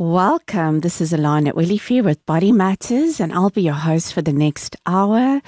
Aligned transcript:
Welcome. 0.00 0.80
This 0.80 1.02
is 1.02 1.12
Alana 1.12 1.52
Willifee 1.52 2.02
with 2.02 2.24
Body 2.24 2.52
Matters, 2.52 3.20
and 3.20 3.34
I'll 3.34 3.50
be 3.50 3.60
your 3.60 3.74
host 3.74 4.14
for 4.14 4.22
the 4.22 4.32
next 4.32 4.74
hour. 4.86 5.42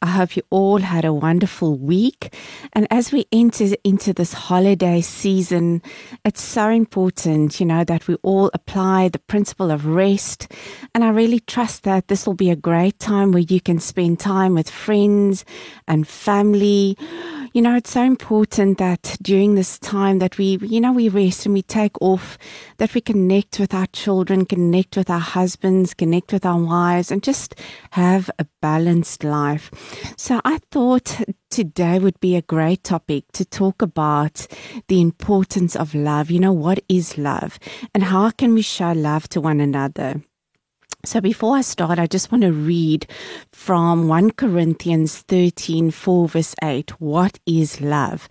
I 0.00 0.06
hope 0.06 0.34
you 0.34 0.42
all 0.48 0.78
had 0.78 1.04
a 1.04 1.12
wonderful 1.12 1.76
week. 1.76 2.34
And 2.72 2.86
as 2.90 3.12
we 3.12 3.26
enter 3.32 3.66
into 3.84 4.14
this 4.14 4.32
holiday 4.32 5.02
season, 5.02 5.82
it's 6.24 6.40
so 6.40 6.70
important, 6.70 7.60
you 7.60 7.66
know, 7.66 7.84
that 7.84 8.08
we 8.08 8.14
all 8.22 8.50
apply 8.54 9.10
the 9.10 9.18
principle 9.18 9.70
of 9.70 9.84
rest. 9.84 10.50
And 10.94 11.04
I 11.04 11.10
really 11.10 11.40
trust 11.40 11.82
that 11.82 12.08
this 12.08 12.26
will 12.26 12.32
be 12.32 12.50
a 12.50 12.56
great 12.56 12.98
time 12.98 13.32
where 13.32 13.42
you 13.42 13.60
can 13.60 13.78
spend 13.78 14.20
time 14.20 14.54
with 14.54 14.70
friends 14.70 15.44
and 15.86 16.08
family 16.08 16.96
you 17.52 17.62
know, 17.62 17.76
it's 17.76 17.90
so 17.90 18.02
important 18.02 18.78
that 18.78 19.16
during 19.22 19.54
this 19.54 19.78
time 19.78 20.18
that 20.18 20.38
we, 20.38 20.58
you 20.62 20.80
know, 20.80 20.92
we 20.92 21.08
rest 21.08 21.46
and 21.46 21.54
we 21.54 21.62
take 21.62 22.00
off, 22.00 22.38
that 22.76 22.94
we 22.94 23.00
connect 23.00 23.58
with 23.58 23.74
our 23.74 23.86
children, 23.88 24.44
connect 24.44 24.96
with 24.96 25.10
our 25.10 25.20
husbands, 25.20 25.94
connect 25.94 26.32
with 26.32 26.44
our 26.44 26.60
wives, 26.60 27.10
and 27.10 27.22
just 27.22 27.54
have 27.92 28.30
a 28.38 28.46
balanced 28.60 29.24
life. 29.24 29.70
So 30.16 30.40
I 30.44 30.58
thought 30.70 31.20
today 31.50 31.98
would 31.98 32.20
be 32.20 32.36
a 32.36 32.42
great 32.42 32.84
topic 32.84 33.24
to 33.32 33.44
talk 33.44 33.82
about 33.82 34.46
the 34.88 35.00
importance 35.00 35.74
of 35.74 35.94
love. 35.94 36.30
You 36.30 36.40
know, 36.40 36.52
what 36.52 36.82
is 36.88 37.18
love 37.18 37.58
and 37.94 38.04
how 38.04 38.30
can 38.30 38.54
we 38.54 38.62
show 38.62 38.92
love 38.92 39.28
to 39.30 39.40
one 39.40 39.60
another? 39.60 40.22
So 41.04 41.20
before 41.20 41.56
I 41.56 41.60
start, 41.60 42.00
I 42.00 42.08
just 42.08 42.32
want 42.32 42.42
to 42.42 42.52
read 42.52 43.06
from 43.52 44.08
1 44.08 44.32
Corinthians 44.32 45.18
13, 45.18 45.92
4 45.92 46.28
verse 46.28 46.56
8. 46.60 47.00
What 47.00 47.38
is 47.46 47.80
love? 47.80 48.28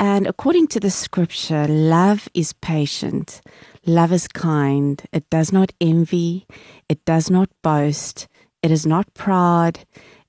And 0.00 0.26
according 0.26 0.68
to 0.68 0.80
the 0.80 0.90
scripture, 0.90 1.68
love 1.68 2.26
is 2.32 2.54
patient. 2.54 3.42
Love 3.84 4.12
is 4.12 4.28
kind. 4.28 5.02
It 5.12 5.28
does 5.28 5.52
not 5.52 5.72
envy. 5.78 6.46
It 6.88 7.04
does 7.04 7.30
not 7.30 7.50
boast. 7.62 8.28
It 8.62 8.70
is 8.70 8.86
not 8.86 9.12
proud. 9.12 9.80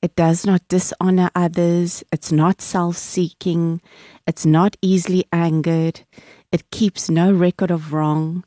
It 0.02 0.14
does 0.18 0.46
not 0.46 0.68
dishonor 0.68 1.32
others. 1.36 2.04
It's 2.12 2.34
not 2.34 2.62
self-seeking. 2.62 3.82
It's 4.28 4.46
not 4.46 4.76
easily 4.82 5.26
angered. 5.32 6.02
It 6.52 6.70
keeps 6.70 7.10
no 7.10 7.32
record 7.32 7.72
of 7.72 7.94
wrong. 7.94 8.44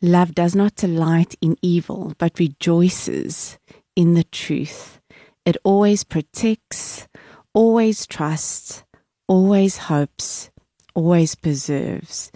Love 0.00 0.34
does 0.34 0.54
not 0.54 0.74
delight 0.76 1.34
in 1.40 1.56
evil, 1.62 2.14
but 2.18 2.38
rejoices 2.38 3.58
in 3.96 4.14
the 4.14 4.24
truth. 4.24 5.00
It 5.44 5.56
always 5.64 6.04
protects, 6.04 7.08
always 7.54 8.06
trusts, 8.06 8.84
always 9.26 9.76
hopes, 9.78 10.50
always 10.94 11.34
preserves. 11.34 12.30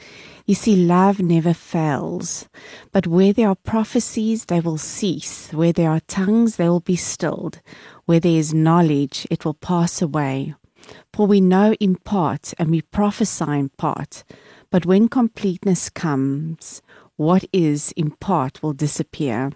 You 0.46 0.54
see, 0.54 0.76
love 0.76 1.20
never 1.20 1.54
fails. 1.54 2.48
But 2.90 3.06
where 3.06 3.32
there 3.32 3.48
are 3.48 3.54
prophecies, 3.54 4.46
they 4.46 4.60
will 4.60 4.78
cease. 4.78 5.52
Where 5.52 5.72
there 5.72 5.90
are 5.90 6.00
tongues, 6.00 6.56
they 6.56 6.68
will 6.68 6.80
be 6.80 6.96
stilled. 6.96 7.60
Where 8.06 8.20
there 8.20 8.38
is 8.38 8.52
knowledge, 8.52 9.26
it 9.30 9.44
will 9.44 9.54
pass 9.54 10.02
away. 10.02 10.54
For 11.12 11.26
we 11.26 11.40
know 11.40 11.74
in 11.74 11.96
part 11.96 12.54
and 12.58 12.70
we 12.70 12.82
prophesy 12.82 13.44
in 13.44 13.68
part. 13.70 14.24
But 14.70 14.86
when 14.86 15.08
completeness 15.08 15.90
comes, 15.90 16.82
what 17.16 17.44
is 17.52 17.92
in 17.96 18.10
part 18.12 18.62
will 18.62 18.72
disappear. 18.72 19.50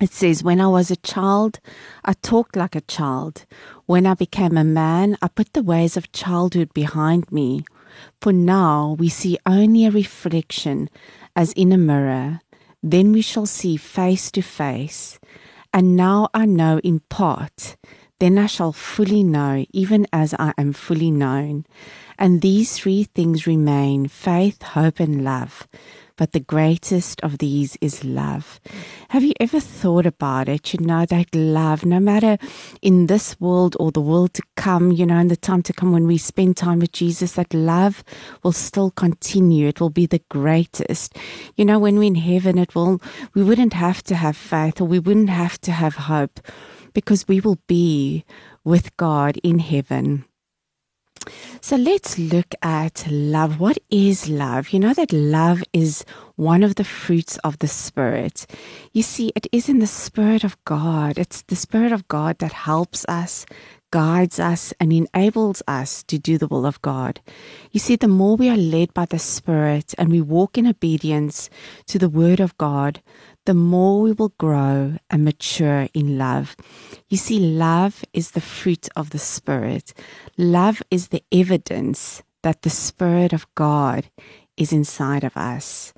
It 0.00 0.12
says, 0.12 0.44
When 0.44 0.60
I 0.60 0.68
was 0.68 0.90
a 0.90 0.96
child, 0.96 1.58
I 2.04 2.12
talked 2.12 2.54
like 2.54 2.76
a 2.76 2.82
child. 2.82 3.46
When 3.86 4.06
I 4.06 4.14
became 4.14 4.56
a 4.56 4.64
man, 4.64 5.16
I 5.20 5.28
put 5.28 5.52
the 5.52 5.62
ways 5.62 5.96
of 5.96 6.12
childhood 6.12 6.72
behind 6.72 7.32
me. 7.32 7.64
For 8.20 8.32
now 8.32 8.94
we 8.98 9.08
see 9.08 9.38
only 9.44 9.86
a 9.86 9.90
reflection 9.90 10.88
as 11.34 11.52
in 11.54 11.72
a 11.72 11.78
mirror. 11.78 12.40
Then 12.80 13.10
we 13.10 13.22
shall 13.22 13.46
see 13.46 13.76
face 13.76 14.30
to 14.32 14.42
face. 14.42 15.18
And 15.72 15.96
now 15.96 16.28
I 16.32 16.46
know 16.46 16.78
in 16.84 17.00
part. 17.08 17.76
Then 18.20 18.38
I 18.38 18.46
shall 18.46 18.72
fully 18.72 19.22
know, 19.22 19.64
even 19.72 20.06
as 20.12 20.34
I 20.38 20.52
am 20.58 20.72
fully 20.72 21.10
known. 21.10 21.66
And 22.18 22.40
these 22.40 22.76
three 22.76 23.04
things 23.04 23.46
remain 23.46 24.08
faith, 24.08 24.62
hope, 24.62 25.00
and 25.00 25.24
love 25.24 25.66
but 26.18 26.32
the 26.32 26.40
greatest 26.40 27.20
of 27.22 27.38
these 27.38 27.78
is 27.80 28.04
love. 28.04 28.60
Have 29.10 29.22
you 29.22 29.32
ever 29.40 29.60
thought 29.60 30.04
about 30.04 30.48
it? 30.48 30.74
You 30.74 30.84
know, 30.84 31.06
that 31.06 31.34
love, 31.34 31.86
no 31.86 32.00
matter 32.00 32.36
in 32.82 33.06
this 33.06 33.40
world 33.40 33.76
or 33.80 33.92
the 33.92 34.02
world 34.02 34.34
to 34.34 34.42
come, 34.56 34.90
you 34.92 35.06
know, 35.06 35.18
in 35.18 35.28
the 35.28 35.36
time 35.36 35.62
to 35.62 35.72
come 35.72 35.92
when 35.92 36.06
we 36.06 36.18
spend 36.18 36.56
time 36.56 36.80
with 36.80 36.92
Jesus, 36.92 37.32
that 37.32 37.54
love 37.54 38.04
will 38.42 38.52
still 38.52 38.90
continue. 38.90 39.68
It 39.68 39.80
will 39.80 39.90
be 39.90 40.06
the 40.06 40.22
greatest. 40.28 41.16
You 41.56 41.64
know, 41.64 41.78
when 41.78 41.98
we're 41.98 42.08
in 42.08 42.16
heaven, 42.16 42.58
it 42.58 42.74
will, 42.74 43.00
we 43.32 43.44
wouldn't 43.44 43.72
have 43.72 44.02
to 44.04 44.16
have 44.16 44.36
faith 44.36 44.80
or 44.80 44.84
we 44.84 44.98
wouldn't 44.98 45.30
have 45.30 45.60
to 45.62 45.72
have 45.72 45.94
hope 45.94 46.40
because 46.92 47.28
we 47.28 47.38
will 47.40 47.58
be 47.68 48.24
with 48.64 48.94
God 48.96 49.36
in 49.44 49.60
heaven. 49.60 50.24
So 51.60 51.76
let's 51.76 52.18
look 52.18 52.54
at 52.62 53.06
love. 53.10 53.60
What 53.60 53.78
is 53.90 54.28
love? 54.28 54.70
You 54.70 54.80
know 54.80 54.94
that 54.94 55.12
love 55.12 55.62
is 55.72 56.04
one 56.36 56.62
of 56.62 56.76
the 56.76 56.84
fruits 56.84 57.36
of 57.38 57.58
the 57.58 57.68
Spirit. 57.68 58.46
You 58.92 59.02
see, 59.02 59.32
it 59.34 59.46
is 59.52 59.68
in 59.68 59.80
the 59.80 59.86
Spirit 59.86 60.44
of 60.44 60.62
God. 60.64 61.18
It's 61.18 61.42
the 61.42 61.56
Spirit 61.56 61.92
of 61.92 62.06
God 62.08 62.38
that 62.38 62.52
helps 62.52 63.04
us, 63.08 63.44
guides 63.90 64.38
us, 64.38 64.72
and 64.78 64.92
enables 64.92 65.62
us 65.66 66.02
to 66.04 66.18
do 66.18 66.38
the 66.38 66.46
will 66.46 66.64
of 66.66 66.80
God. 66.82 67.20
You 67.72 67.80
see, 67.80 67.96
the 67.96 68.08
more 68.08 68.36
we 68.36 68.48
are 68.48 68.56
led 68.56 68.94
by 68.94 69.06
the 69.06 69.18
Spirit 69.18 69.94
and 69.98 70.10
we 70.10 70.20
walk 70.20 70.56
in 70.56 70.66
obedience 70.66 71.50
to 71.86 71.98
the 71.98 72.08
Word 72.08 72.40
of 72.40 72.56
God, 72.58 73.02
the 73.46 73.54
more 73.54 74.02
we 74.02 74.12
will 74.12 74.34
grow 74.36 74.98
and 75.08 75.24
mature 75.24 75.88
in 75.94 76.18
love. 76.18 76.54
You 77.08 77.16
see, 77.16 77.38
love 77.40 78.04
is 78.12 78.32
the 78.32 78.42
fruit 78.42 78.88
of 78.94 79.08
the 79.08 79.18
Spirit. 79.18 79.94
Love 80.40 80.80
is 80.88 81.08
the 81.08 81.24
evidence 81.32 82.22
that 82.44 82.62
the 82.62 82.70
Spirit 82.70 83.32
of 83.32 83.52
God 83.56 84.08
is 84.56 84.72
inside 84.72 85.24
of 85.24 85.36
us. 85.36 85.92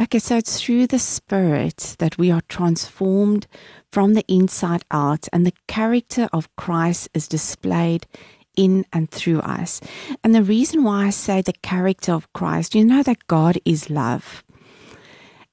Okay, 0.00 0.18
so 0.18 0.36
it's 0.36 0.60
through 0.60 0.88
the 0.88 0.98
Spirit 0.98 1.94
that 2.00 2.18
we 2.18 2.32
are 2.32 2.42
transformed 2.48 3.46
from 3.92 4.14
the 4.14 4.24
inside 4.26 4.84
out, 4.90 5.28
and 5.32 5.46
the 5.46 5.54
character 5.68 6.28
of 6.32 6.54
Christ 6.56 7.08
is 7.14 7.28
displayed 7.28 8.06
in 8.56 8.84
and 8.92 9.08
through 9.12 9.40
us. 9.40 9.80
And 10.24 10.34
the 10.34 10.42
reason 10.42 10.82
why 10.82 11.06
I 11.06 11.10
say 11.10 11.40
the 11.40 11.52
character 11.62 12.12
of 12.12 12.32
Christ, 12.32 12.74
you 12.74 12.84
know 12.84 13.04
that 13.04 13.28
God 13.28 13.58
is 13.64 13.90
love. 13.90 14.42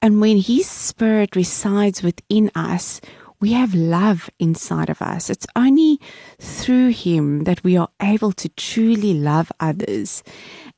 And 0.02 0.20
when 0.20 0.38
His 0.38 0.68
Spirit 0.68 1.36
resides 1.36 2.02
within 2.02 2.50
us, 2.56 3.00
we 3.40 3.52
have 3.52 3.74
love 3.74 4.30
inside 4.38 4.90
of 4.90 5.02
us. 5.02 5.30
It's 5.30 5.46
only 5.54 6.00
through 6.38 6.88
Him 6.88 7.44
that 7.44 7.62
we 7.62 7.76
are 7.76 7.88
able 8.00 8.32
to 8.32 8.48
truly 8.50 9.14
love 9.14 9.52
others. 9.60 10.22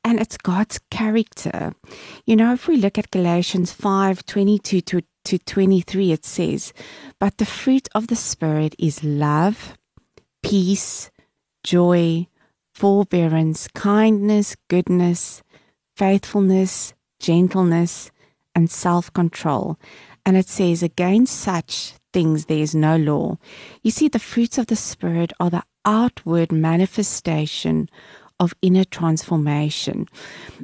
And 0.03 0.19
it's 0.19 0.37
God's 0.37 0.79
character. 0.89 1.73
You 2.25 2.35
know, 2.35 2.53
if 2.53 2.67
we 2.67 2.77
look 2.77 2.97
at 2.97 3.11
Galatians 3.11 3.71
5 3.71 4.25
22 4.25 4.81
to, 4.81 5.01
to 5.25 5.37
23, 5.37 6.11
it 6.11 6.25
says, 6.25 6.73
But 7.19 7.37
the 7.37 7.45
fruit 7.45 7.87
of 7.93 8.07
the 8.07 8.15
Spirit 8.15 8.75
is 8.79 9.03
love, 9.03 9.77
peace, 10.41 11.11
joy, 11.63 12.27
forbearance, 12.73 13.67
kindness, 13.69 14.55
goodness, 14.69 15.43
faithfulness, 15.95 16.93
gentleness 17.19 18.11
and 18.55 18.69
self 18.69 19.11
control. 19.13 19.77
And 20.25 20.37
it 20.37 20.47
says, 20.47 20.81
Against 20.83 21.35
such 21.35 21.93
things 22.13 22.45
there 22.45 22.59
is 22.59 22.75
no 22.75 22.97
law. 22.97 23.37
You 23.81 23.91
see, 23.91 24.07
the 24.07 24.19
fruits 24.19 24.57
of 24.57 24.67
the 24.67 24.75
Spirit 24.75 25.33
are 25.39 25.49
the 25.49 25.63
outward 25.85 26.51
manifestation 26.51 27.89
of 28.39 28.53
inner 28.61 28.83
transformation. 28.83 30.07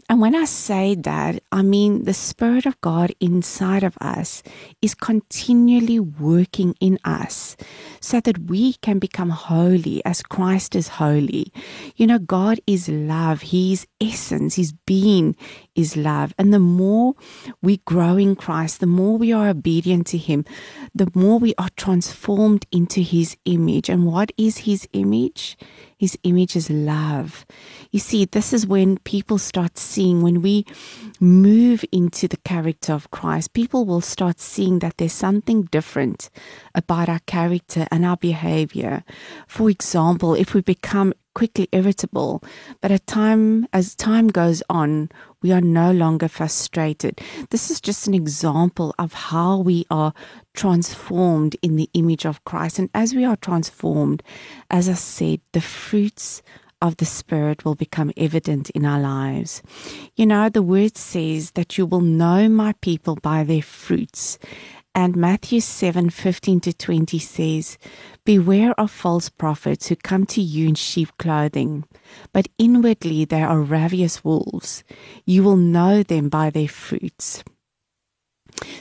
And 0.09 0.21
when 0.21 0.35
I 0.35 0.45
say 0.45 0.95
that, 0.95 1.41
I 1.51 1.61
mean 1.61 2.05
the 2.05 2.13
Spirit 2.13 2.65
of 2.65 2.79
God 2.81 3.11
inside 3.19 3.83
of 3.83 3.97
us 3.99 4.43
is 4.81 4.95
continually 4.95 5.99
working 5.99 6.75
in 6.79 6.99
us 7.03 7.57
so 7.99 8.19
that 8.21 8.49
we 8.49 8.73
can 8.73 8.99
become 8.99 9.29
holy 9.29 10.03
as 10.05 10.21
Christ 10.21 10.75
is 10.75 10.87
holy. 10.87 11.51
You 11.95 12.07
know, 12.07 12.19
God 12.19 12.59
is 12.67 12.87
love, 12.87 13.41
His 13.41 13.87
essence, 13.99 14.55
His 14.55 14.73
being 14.85 15.35
is 15.75 15.97
love. 15.97 16.33
And 16.37 16.53
the 16.53 16.59
more 16.59 17.15
we 17.61 17.77
grow 17.77 18.17
in 18.17 18.35
Christ, 18.35 18.79
the 18.79 18.87
more 18.87 19.17
we 19.17 19.33
are 19.33 19.49
obedient 19.49 20.07
to 20.07 20.17
Him, 20.17 20.45
the 20.93 21.11
more 21.13 21.39
we 21.39 21.53
are 21.57 21.69
transformed 21.75 22.65
into 22.71 23.01
His 23.01 23.37
image. 23.45 23.89
And 23.89 24.05
what 24.05 24.31
is 24.37 24.59
His 24.59 24.87
image? 24.93 25.57
His 25.97 26.17
image 26.23 26.55
is 26.55 26.69
love. 26.69 27.45
You 27.91 27.99
see, 27.99 28.25
this 28.25 28.51
is 28.51 28.67
when 28.67 28.97
people 28.99 29.37
start 29.37 29.77
seeing, 29.77 30.21
when 30.21 30.41
we 30.41 30.65
move 31.19 31.85
into 31.91 32.27
the 32.27 32.37
character 32.37 32.93
of 32.93 33.11
Christ, 33.11 33.53
people 33.53 33.85
will 33.85 34.01
start 34.01 34.39
seeing 34.39 34.79
that 34.79 34.97
there's 34.97 35.13
something 35.13 35.63
different 35.63 36.29
about 36.73 37.07
our 37.07 37.21
character 37.25 37.87
and 37.91 38.05
our 38.05 38.17
behavior. 38.17 39.03
For 39.47 39.69
example, 39.69 40.33
if 40.33 40.53
we 40.53 40.61
become 40.61 41.13
quickly 41.33 41.67
irritable, 41.71 42.43
but 42.81 42.91
at 42.91 43.07
time 43.07 43.67
as 43.71 43.95
time 43.95 44.27
goes 44.27 44.63
on, 44.69 45.09
we 45.45 45.51
are 45.51 45.61
no 45.61 45.91
longer 45.91 46.27
frustrated. 46.27 47.21
This 47.51 47.69
is 47.69 47.79
just 47.79 48.07
an 48.07 48.15
example 48.15 48.95
of 48.97 49.13
how 49.13 49.59
we 49.59 49.85
are 49.91 50.11
transformed 50.55 51.55
in 51.61 51.75
the 51.75 51.87
image 51.93 52.25
of 52.25 52.43
Christ. 52.45 52.79
And 52.79 52.89
as 52.95 53.13
we 53.13 53.23
are 53.25 53.35
transformed, 53.35 54.23
as 54.71 54.89
I 54.89 54.93
said, 54.93 55.41
the 55.51 55.61
fruits 55.61 56.41
of 56.81 56.97
the 56.97 57.05
Spirit 57.05 57.63
will 57.63 57.75
become 57.75 58.11
evident 58.17 58.71
in 58.71 58.87
our 58.87 58.99
lives. 58.99 59.61
You 60.15 60.25
know, 60.25 60.49
the 60.49 60.63
word 60.63 60.97
says 60.97 61.51
that 61.51 61.77
you 61.77 61.85
will 61.85 62.01
know 62.01 62.49
my 62.49 62.73
people 62.81 63.15
by 63.21 63.43
their 63.43 63.61
fruits. 63.61 64.39
And 64.95 65.17
Matthew 65.17 65.59
7 65.59 66.09
15 66.09 66.61
to 66.61 66.73
20 66.73 67.19
says, 67.19 67.77
Beware 68.23 68.73
of 68.79 68.89
false 68.89 69.27
prophets 69.27 69.87
who 69.87 69.97
come 69.97 70.25
to 70.27 70.41
you 70.41 70.69
in 70.69 70.75
sheep 70.75 71.09
clothing, 71.19 71.83
but 72.31 72.47
inwardly 72.57 73.25
they 73.25 73.43
are 73.43 73.59
ravenous 73.59 74.23
wolves. 74.23 74.85
You 75.25 75.43
will 75.43 75.57
know 75.57 76.01
them 76.01 76.29
by 76.29 76.49
their 76.49 76.69
fruits. 76.69 77.43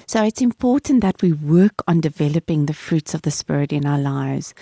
So 0.07 0.23
it's 0.23 0.41
important 0.41 1.01
that 1.01 1.21
we 1.21 1.33
work 1.33 1.83
on 1.89 2.01
developing 2.01 2.67
the 2.67 2.75
fruits 2.75 3.13
of 3.13 3.23
the 3.23 3.33
Spirit 3.33 3.73
in 3.73 3.85
our 3.85 3.99
lives. 3.99 4.55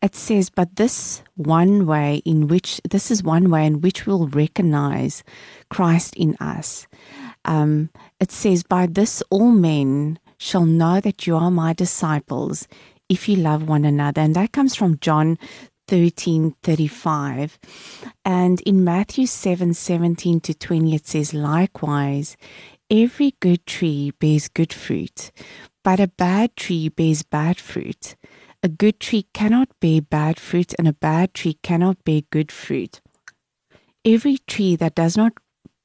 It 0.00 0.14
says, 0.14 0.50
but 0.50 0.76
this 0.76 1.22
one 1.34 1.84
way 1.84 2.22
in 2.24 2.46
which, 2.46 2.80
this 2.88 3.10
is 3.10 3.24
one 3.24 3.50
way 3.50 3.66
in 3.66 3.80
which 3.80 4.06
we'll 4.06 4.28
recognize 4.28 5.24
Christ 5.68 6.14
in 6.14 6.36
us. 6.36 6.86
Um, 7.44 7.90
it 8.20 8.30
says, 8.30 8.62
by 8.62 8.86
this 8.86 9.20
all 9.30 9.50
men 9.50 10.20
shall 10.42 10.64
know 10.64 11.00
that 11.00 11.24
you 11.24 11.36
are 11.36 11.52
my 11.52 11.72
disciples 11.72 12.66
if 13.08 13.28
you 13.28 13.36
love 13.36 13.68
one 13.68 13.84
another. 13.84 14.20
And 14.20 14.34
that 14.34 14.50
comes 14.50 14.74
from 14.74 14.98
John 14.98 15.38
13 15.86 16.56
35. 16.64 17.58
And 18.24 18.60
in 18.62 18.82
Matthew 18.82 19.26
7 19.26 19.72
17 19.72 20.40
to 20.40 20.54
20, 20.54 20.94
it 20.96 21.06
says, 21.06 21.32
Likewise, 21.32 22.36
every 22.90 23.34
good 23.38 23.64
tree 23.66 24.12
bears 24.18 24.48
good 24.48 24.72
fruit, 24.72 25.30
but 25.84 26.00
a 26.00 26.08
bad 26.08 26.56
tree 26.56 26.88
bears 26.88 27.22
bad 27.22 27.58
fruit. 27.58 28.16
A 28.64 28.68
good 28.68 28.98
tree 28.98 29.26
cannot 29.32 29.68
bear 29.80 30.00
bad 30.02 30.40
fruit, 30.40 30.74
and 30.76 30.88
a 30.88 30.92
bad 30.92 31.34
tree 31.34 31.58
cannot 31.62 32.04
bear 32.04 32.22
good 32.30 32.50
fruit. 32.50 33.00
Every 34.04 34.38
tree 34.38 34.74
that 34.76 34.96
does 34.96 35.16
not 35.16 35.34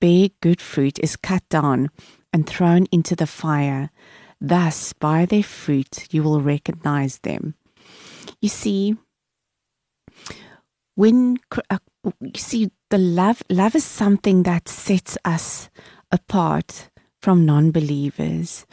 bear 0.01 0.29
good 0.41 0.61
fruit 0.61 0.97
is 0.99 1.15
cut 1.15 1.47
down 1.49 1.89
and 2.33 2.47
thrown 2.47 2.85
into 2.91 3.15
the 3.15 3.27
fire. 3.27 3.91
Thus, 4.39 4.93
by 4.93 5.25
their 5.25 5.43
fruit, 5.43 6.07
you 6.11 6.23
will 6.23 6.41
recognize 6.41 7.19
them. 7.19 7.55
You 8.41 8.49
see, 8.49 8.95
when 10.95 11.37
uh, 11.69 11.79
you 12.21 12.31
see 12.35 12.71
the 12.89 12.97
love, 12.97 13.43
love 13.49 13.75
is 13.75 13.83
something 13.83 14.43
that 14.43 14.67
sets 14.67 15.17
us 15.25 15.69
apart 16.11 16.89
from 17.21 17.45
non-believers. 17.45 18.65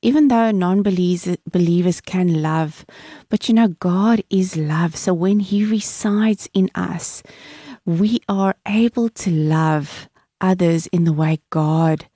Even 0.00 0.28
though 0.28 0.50
non-believers 0.50 2.00
can 2.00 2.42
love, 2.42 2.84
but 3.28 3.48
you 3.48 3.54
know, 3.54 3.68
God 3.68 4.22
is 4.30 4.56
love. 4.56 4.96
So 4.96 5.14
when 5.14 5.40
He 5.40 5.64
resides 5.64 6.48
in 6.52 6.70
us, 6.74 7.22
we 7.84 8.20
are 8.28 8.56
able 8.66 9.08
to 9.10 9.30
love 9.30 10.08
others 10.40 10.88
in 10.88 11.04
the 11.04 11.12
way 11.12 11.38
God 11.50 12.06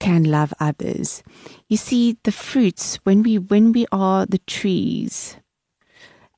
can 0.00 0.24
love 0.24 0.52
others. 0.60 1.22
You 1.68 1.76
see, 1.76 2.16
the 2.24 2.32
fruits, 2.32 2.96
when 3.04 3.22
we 3.22 3.38
when 3.38 3.72
we 3.72 3.86
are 3.92 4.26
the 4.26 4.38
trees, 4.38 5.36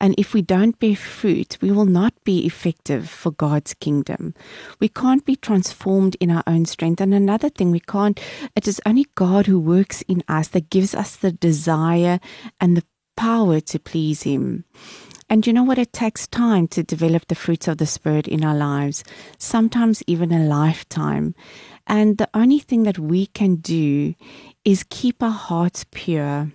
and 0.00 0.14
if 0.16 0.32
we 0.32 0.42
don't 0.42 0.78
bear 0.78 0.94
fruit, 0.94 1.58
we 1.60 1.72
will 1.72 1.84
not 1.84 2.14
be 2.24 2.46
effective 2.46 3.08
for 3.10 3.32
God's 3.32 3.74
kingdom. 3.74 4.34
We 4.78 4.88
can't 4.88 5.24
be 5.24 5.34
transformed 5.34 6.16
in 6.20 6.30
our 6.30 6.44
own 6.46 6.66
strength. 6.66 7.00
And 7.00 7.12
another 7.12 7.48
thing, 7.48 7.72
we 7.72 7.80
can't, 7.80 8.20
it 8.54 8.68
is 8.68 8.80
only 8.86 9.06
God 9.16 9.46
who 9.46 9.58
works 9.58 10.02
in 10.02 10.22
us 10.28 10.48
that 10.48 10.70
gives 10.70 10.94
us 10.94 11.16
the 11.16 11.32
desire 11.32 12.20
and 12.60 12.76
the 12.76 12.84
power 13.16 13.58
to 13.60 13.78
please 13.80 14.22
Him. 14.22 14.64
And 15.28 15.46
you 15.46 15.52
know 15.52 15.64
what? 15.64 15.78
It 15.78 15.92
takes 15.92 16.26
time 16.26 16.68
to 16.68 16.82
develop 16.82 17.26
the 17.26 17.34
fruits 17.34 17.68
of 17.68 17.78
the 17.78 17.86
Spirit 17.86 18.28
in 18.28 18.44
our 18.44 18.54
lives, 18.54 19.04
sometimes 19.36 20.02
even 20.06 20.32
a 20.32 20.44
lifetime. 20.44 21.34
And 21.88 22.18
the 22.18 22.28
only 22.34 22.58
thing 22.58 22.82
that 22.82 22.98
we 22.98 23.26
can 23.26 23.56
do 23.56 24.14
is 24.64 24.84
keep 24.90 25.22
our 25.22 25.30
hearts 25.30 25.86
pure. 25.90 26.52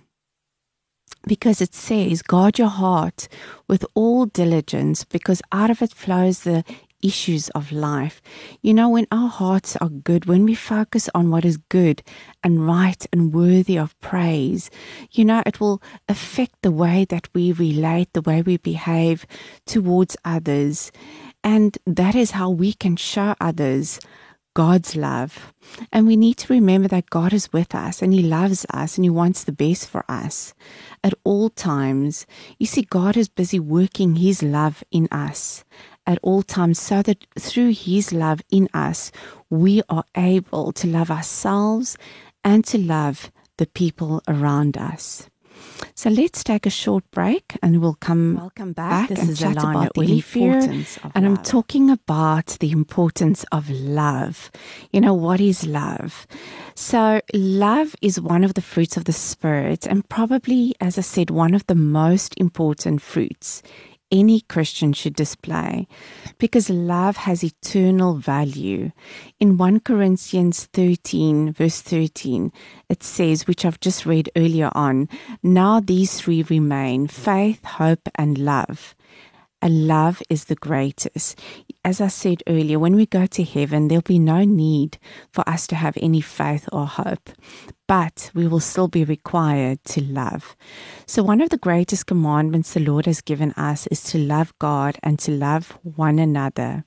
Because 1.26 1.60
it 1.60 1.74
says, 1.74 2.22
guard 2.22 2.58
your 2.58 2.68
heart 2.68 3.28
with 3.66 3.84
all 3.94 4.26
diligence, 4.26 5.04
because 5.04 5.42
out 5.50 5.70
of 5.70 5.82
it 5.82 5.92
flows 5.92 6.40
the 6.40 6.64
issues 7.02 7.48
of 7.50 7.72
life. 7.72 8.22
You 8.62 8.74
know, 8.74 8.88
when 8.88 9.06
our 9.10 9.28
hearts 9.28 9.76
are 9.76 9.88
good, 9.88 10.26
when 10.26 10.44
we 10.44 10.54
focus 10.54 11.08
on 11.14 11.30
what 11.30 11.44
is 11.44 11.56
good 11.56 12.02
and 12.42 12.66
right 12.66 13.04
and 13.12 13.32
worthy 13.34 13.78
of 13.78 13.98
praise, 14.00 14.70
you 15.10 15.24
know, 15.24 15.42
it 15.44 15.60
will 15.60 15.82
affect 16.08 16.54
the 16.62 16.70
way 16.70 17.04
that 17.06 17.28
we 17.34 17.52
relate, 17.52 18.12
the 18.12 18.22
way 18.22 18.42
we 18.42 18.56
behave 18.56 19.26
towards 19.66 20.16
others. 20.24 20.92
And 21.42 21.76
that 21.86 22.14
is 22.14 22.32
how 22.32 22.50
we 22.50 22.72
can 22.72 22.96
show 22.96 23.34
others 23.40 23.98
God's 24.54 24.94
love. 24.94 25.52
And 25.92 26.06
we 26.06 26.16
need 26.16 26.36
to 26.38 26.52
remember 26.52 26.88
that 26.88 27.10
God 27.10 27.32
is 27.32 27.52
with 27.52 27.74
us 27.74 28.00
and 28.00 28.12
He 28.12 28.22
loves 28.22 28.64
us 28.72 28.96
and 28.96 29.04
He 29.04 29.10
wants 29.10 29.44
the 29.44 29.52
best 29.52 29.88
for 29.88 30.04
us 30.08 30.54
at 31.02 31.14
all 31.24 31.50
times. 31.50 32.26
You 32.58 32.66
see, 32.66 32.82
God 32.82 33.16
is 33.16 33.28
busy 33.28 33.58
working 33.58 34.16
His 34.16 34.42
love 34.42 34.84
in 34.90 35.08
us 35.10 35.64
at 36.06 36.18
all 36.22 36.42
times 36.42 36.78
so 36.78 37.02
that 37.02 37.26
through 37.38 37.72
His 37.72 38.12
love 38.12 38.40
in 38.50 38.68
us, 38.72 39.10
we 39.50 39.82
are 39.88 40.04
able 40.16 40.72
to 40.72 40.86
love 40.86 41.10
ourselves 41.10 41.98
and 42.44 42.64
to 42.66 42.78
love 42.78 43.32
the 43.58 43.66
people 43.66 44.22
around 44.28 44.76
us. 44.76 45.28
So 45.94 46.10
let's 46.10 46.42
take 46.42 46.66
a 46.66 46.70
short 46.70 47.04
break 47.10 47.56
and 47.62 47.80
we'll 47.80 47.94
come 48.00 48.36
Welcome 48.36 48.72
back. 48.72 49.08
back 49.08 49.08
this 49.10 49.18
and 49.20 49.30
is 49.30 49.38
chat 49.38 49.56
about 49.56 49.94
the 49.94 50.12
importance 50.12 50.96
of 50.98 51.12
and 51.14 51.26
I'm 51.26 51.38
talking 51.38 51.90
about 51.90 52.56
the 52.60 52.70
importance 52.70 53.44
of 53.52 53.70
love. 53.70 54.50
You 54.92 55.00
know, 55.00 55.14
what 55.14 55.40
is 55.40 55.66
love? 55.66 56.26
So, 56.74 57.20
love 57.32 57.94
is 58.02 58.20
one 58.20 58.42
of 58.42 58.54
the 58.54 58.62
fruits 58.62 58.96
of 58.96 59.04
the 59.04 59.12
Spirit, 59.12 59.86
and 59.86 60.08
probably, 60.08 60.74
as 60.80 60.98
I 60.98 61.02
said, 61.02 61.30
one 61.30 61.54
of 61.54 61.64
the 61.68 61.76
most 61.76 62.34
important 62.36 63.00
fruits 63.00 63.62
any 64.14 64.40
Christian 64.42 64.92
should 64.92 65.16
display 65.16 65.88
because 66.38 66.70
love 66.70 67.16
has 67.16 67.42
eternal 67.42 68.14
value. 68.14 68.92
In 69.40 69.58
1 69.58 69.80
Corinthians 69.80 70.66
13, 70.72 71.52
verse 71.52 71.80
13, 71.82 72.52
it 72.88 73.02
says, 73.02 73.46
which 73.46 73.64
I've 73.64 73.80
just 73.80 74.06
read 74.06 74.30
earlier 74.36 74.70
on, 74.72 75.08
now 75.42 75.80
these 75.80 76.20
three 76.20 76.44
remain 76.44 77.08
faith, 77.08 77.64
hope, 77.64 78.08
and 78.14 78.38
love. 78.38 78.94
And 79.60 79.88
love 79.88 80.22
is 80.28 80.44
the 80.44 80.54
greatest. 80.56 81.40
As 81.84 81.98
I 82.00 82.08
said 82.08 82.42
earlier, 82.46 82.78
when 82.78 82.94
we 82.94 83.06
go 83.06 83.24
to 83.24 83.42
heaven, 83.42 83.88
there'll 83.88 84.02
be 84.02 84.18
no 84.18 84.44
need 84.44 84.98
for 85.32 85.42
us 85.48 85.66
to 85.68 85.74
have 85.74 85.96
any 86.00 86.20
faith 86.20 86.68
or 86.70 86.86
hope, 86.86 87.30
but 87.86 88.30
we 88.34 88.46
will 88.46 88.60
still 88.60 88.88
be 88.88 89.04
required 89.04 89.82
to 89.84 90.02
love. 90.02 90.56
So, 91.06 91.22
one 91.22 91.40
of 91.40 91.50
the 91.50 91.58
greatest 91.58 92.06
commandments 92.06 92.72
the 92.72 92.80
Lord 92.80 93.06
has 93.06 93.20
given 93.20 93.52
us 93.52 93.86
is 93.88 94.02
to 94.04 94.18
love 94.18 94.52
God 94.58 94.98
and 95.02 95.18
to 95.20 95.32
love 95.32 95.78
one 95.82 96.18
another. 96.18 96.84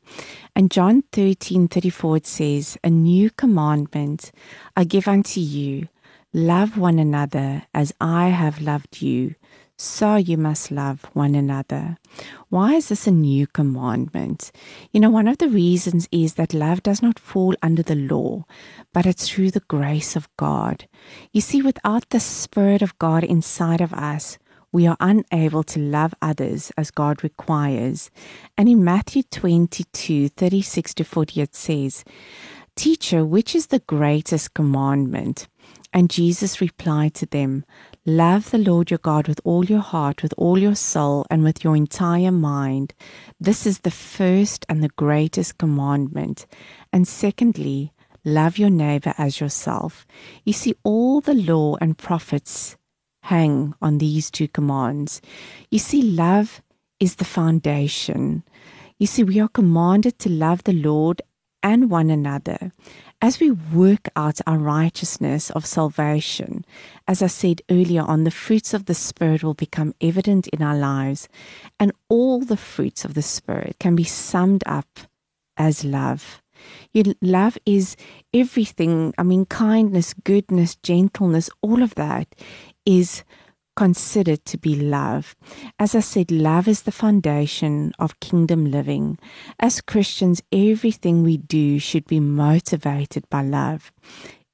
And 0.55 0.71
John 0.71 1.03
13 1.11 1.67
34 1.67 2.17
it 2.17 2.27
says, 2.27 2.77
A 2.83 2.89
new 2.89 3.29
commandment 3.29 4.31
I 4.75 4.83
give 4.83 5.07
unto 5.07 5.39
you 5.39 5.87
love 6.33 6.77
one 6.77 6.99
another 6.99 7.63
as 7.73 7.93
I 7.99 8.29
have 8.29 8.61
loved 8.61 9.01
you 9.01 9.35
so 9.77 10.15
you 10.15 10.37
must 10.37 10.71
love 10.71 11.05
one 11.13 11.35
another. 11.35 11.97
Why 12.49 12.73
is 12.73 12.89
this 12.89 13.05
a 13.05 13.11
new 13.11 13.45
commandment? 13.45 14.51
You 14.91 14.99
know, 14.99 15.11
one 15.11 15.27
of 15.27 15.37
the 15.37 15.49
reasons 15.49 16.07
is 16.11 16.33
that 16.33 16.53
love 16.53 16.81
does 16.81 17.01
not 17.01 17.19
fall 17.19 17.53
under 17.61 17.83
the 17.83 17.95
law, 17.95 18.45
but 18.91 19.05
it's 19.05 19.29
through 19.29 19.51
the 19.51 19.63
grace 19.67 20.15
of 20.15 20.29
God. 20.35 20.87
You 21.31 21.41
see, 21.41 21.61
without 21.61 22.09
the 22.09 22.19
Spirit 22.19 22.81
of 22.81 22.97
God 22.97 23.23
inside 23.23 23.81
of 23.81 23.93
us, 23.93 24.39
we 24.71 24.87
are 24.87 24.97
unable 24.99 25.63
to 25.63 25.79
love 25.79 26.13
others 26.21 26.71
as 26.75 26.91
God 26.91 27.23
requires. 27.23 28.09
And 28.57 28.67
in 28.67 28.83
Matthew 28.83 29.23
22 29.23 30.29
36 30.29 30.93
to 30.95 31.03
40, 31.03 31.41
it 31.41 31.55
says, 31.55 32.03
Teacher, 32.75 33.25
which 33.25 33.55
is 33.55 33.67
the 33.67 33.79
greatest 33.79 34.53
commandment? 34.53 35.47
And 35.93 36.09
Jesus 36.09 36.61
replied 36.61 37.13
to 37.15 37.25
them, 37.25 37.65
Love 38.05 38.51
the 38.51 38.57
Lord 38.57 38.91
your 38.91 38.99
God 38.99 39.27
with 39.27 39.39
all 39.43 39.65
your 39.65 39.81
heart, 39.81 40.21
with 40.21 40.33
all 40.37 40.57
your 40.57 40.75
soul, 40.75 41.25
and 41.29 41.43
with 41.43 41.63
your 41.63 41.75
entire 41.75 42.31
mind. 42.31 42.93
This 43.39 43.65
is 43.65 43.79
the 43.79 43.91
first 43.91 44.65
and 44.69 44.83
the 44.83 44.89
greatest 44.89 45.57
commandment. 45.57 46.45
And 46.93 47.07
secondly, 47.07 47.93
love 48.23 48.57
your 48.57 48.69
neighbor 48.69 49.13
as 49.17 49.39
yourself. 49.39 50.05
You 50.43 50.53
see, 50.53 50.75
all 50.83 51.21
the 51.21 51.33
law 51.33 51.75
and 51.81 51.97
prophets 51.97 52.77
hang 53.23 53.73
on 53.81 53.97
these 53.97 54.31
two 54.31 54.47
commands. 54.47 55.21
You 55.69 55.79
see, 55.79 56.01
love 56.01 56.61
is 56.99 57.15
the 57.15 57.25
foundation. 57.25 58.43
You 58.97 59.07
see, 59.07 59.23
we 59.23 59.39
are 59.39 59.49
commanded 59.49 60.17
to 60.19 60.29
love 60.29 60.63
the 60.63 60.73
Lord 60.73 61.21
and 61.63 61.89
one 61.89 62.09
another 62.09 62.71
as 63.21 63.39
we 63.39 63.49
work 63.51 64.09
out 64.15 64.39
our 64.45 64.59
righteousness 64.59 65.49
of 65.51 65.65
salvation, 65.65 66.63
as 67.07 67.23
I 67.23 67.27
said 67.27 67.61
earlier 67.69 68.03
on, 68.03 68.23
the 68.23 68.31
fruits 68.31 68.73
of 68.73 68.85
the 68.85 68.93
Spirit 68.93 69.43
will 69.43 69.55
become 69.55 69.95
evident 69.99 70.47
in 70.47 70.61
our 70.61 70.77
lives, 70.77 71.27
and 71.79 71.91
all 72.09 72.41
the 72.41 72.57
fruits 72.57 73.03
of 73.03 73.15
the 73.15 73.23
Spirit 73.23 73.77
can 73.79 73.95
be 73.95 74.03
summed 74.03 74.63
up 74.67 74.99
as 75.57 75.83
love. 75.83 76.43
You, 76.93 77.15
love 77.21 77.57
is 77.65 77.95
everything. 78.33 79.13
I 79.17 79.23
mean, 79.23 79.45
kindness, 79.45 80.13
goodness, 80.13 80.75
gentleness, 80.75 81.49
all 81.61 81.81
of 81.81 81.95
that 81.95 82.35
is 82.85 83.23
considered 83.77 84.43
to 84.43 84.57
be 84.57 84.75
love. 84.75 85.35
As 85.79 85.93
I 85.95 86.01
said, 86.01 86.31
love 86.31 86.67
is 86.67 86.81
the 86.81 86.91
foundation 86.91 87.93
of 87.99 88.19
kingdom 88.19 88.65
living. 88.65 89.19
As 89.59 89.81
Christians, 89.81 90.41
everything 90.51 91.23
we 91.23 91.37
do 91.37 91.77
should 91.77 92.07
be 92.07 92.19
motivated 92.19 93.29
by 93.29 93.43
love. 93.43 93.93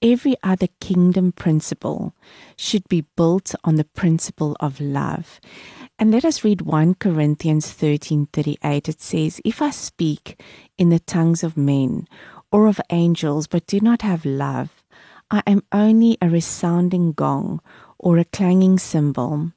Every 0.02 0.36
other 0.44 0.68
kingdom 0.82 1.32
principle 1.32 2.14
should 2.58 2.86
be 2.90 3.06
built 3.16 3.56
on 3.64 3.78
the 3.78 3.86
principle 3.86 4.58
of 4.60 4.82
love. 4.82 5.40
And 5.98 6.12
let 6.12 6.26
us 6.26 6.44
read 6.44 6.62
1 6.62 6.96
Corinthians 6.96 7.72
13:38. 7.72 8.90
It 8.90 9.02
says, 9.02 9.40
"If 9.46 9.62
I 9.62 9.72
speak 9.72 10.44
in 10.78 10.90
the 10.90 11.00
tongues 11.00 11.44
of 11.44 11.56
men 11.56 12.06
or 12.52 12.68
of 12.68 12.82
angels 12.90 13.48
but 13.48 13.68
do 13.68 13.80
not 13.80 14.02
have 14.02 14.26
love, 14.26 14.84
I 15.32 15.42
am 15.48 15.64
only 15.72 16.18
a 16.22 16.30
resounding 16.30 17.14
gong 17.14 17.62
or 18.04 18.18
a 18.18 18.26
clanging 18.26 18.78
cymbal. 18.78 19.54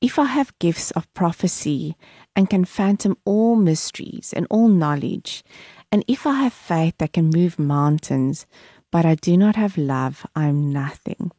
If 0.00 0.18
I 0.18 0.24
have 0.24 0.58
gifts 0.58 0.90
of 0.90 1.12
prophecy 1.14 1.96
and 2.34 2.50
can 2.50 2.64
fathom 2.64 3.16
all 3.24 3.54
mysteries 3.54 4.34
and 4.36 4.46
all 4.50 4.68
knowledge, 4.68 5.44
and 5.92 6.04
if 6.08 6.26
I 6.26 6.42
have 6.42 6.52
faith 6.52 6.94
that 6.98 7.12
can 7.12 7.30
move 7.30 7.58
mountains, 7.58 8.44
but 8.90 9.06
I 9.06 9.14
do 9.14 9.36
not 9.36 9.54
have 9.54 9.78
love, 9.78 10.26
I 10.34 10.48
am 10.48 10.72
nothing. 10.72 11.30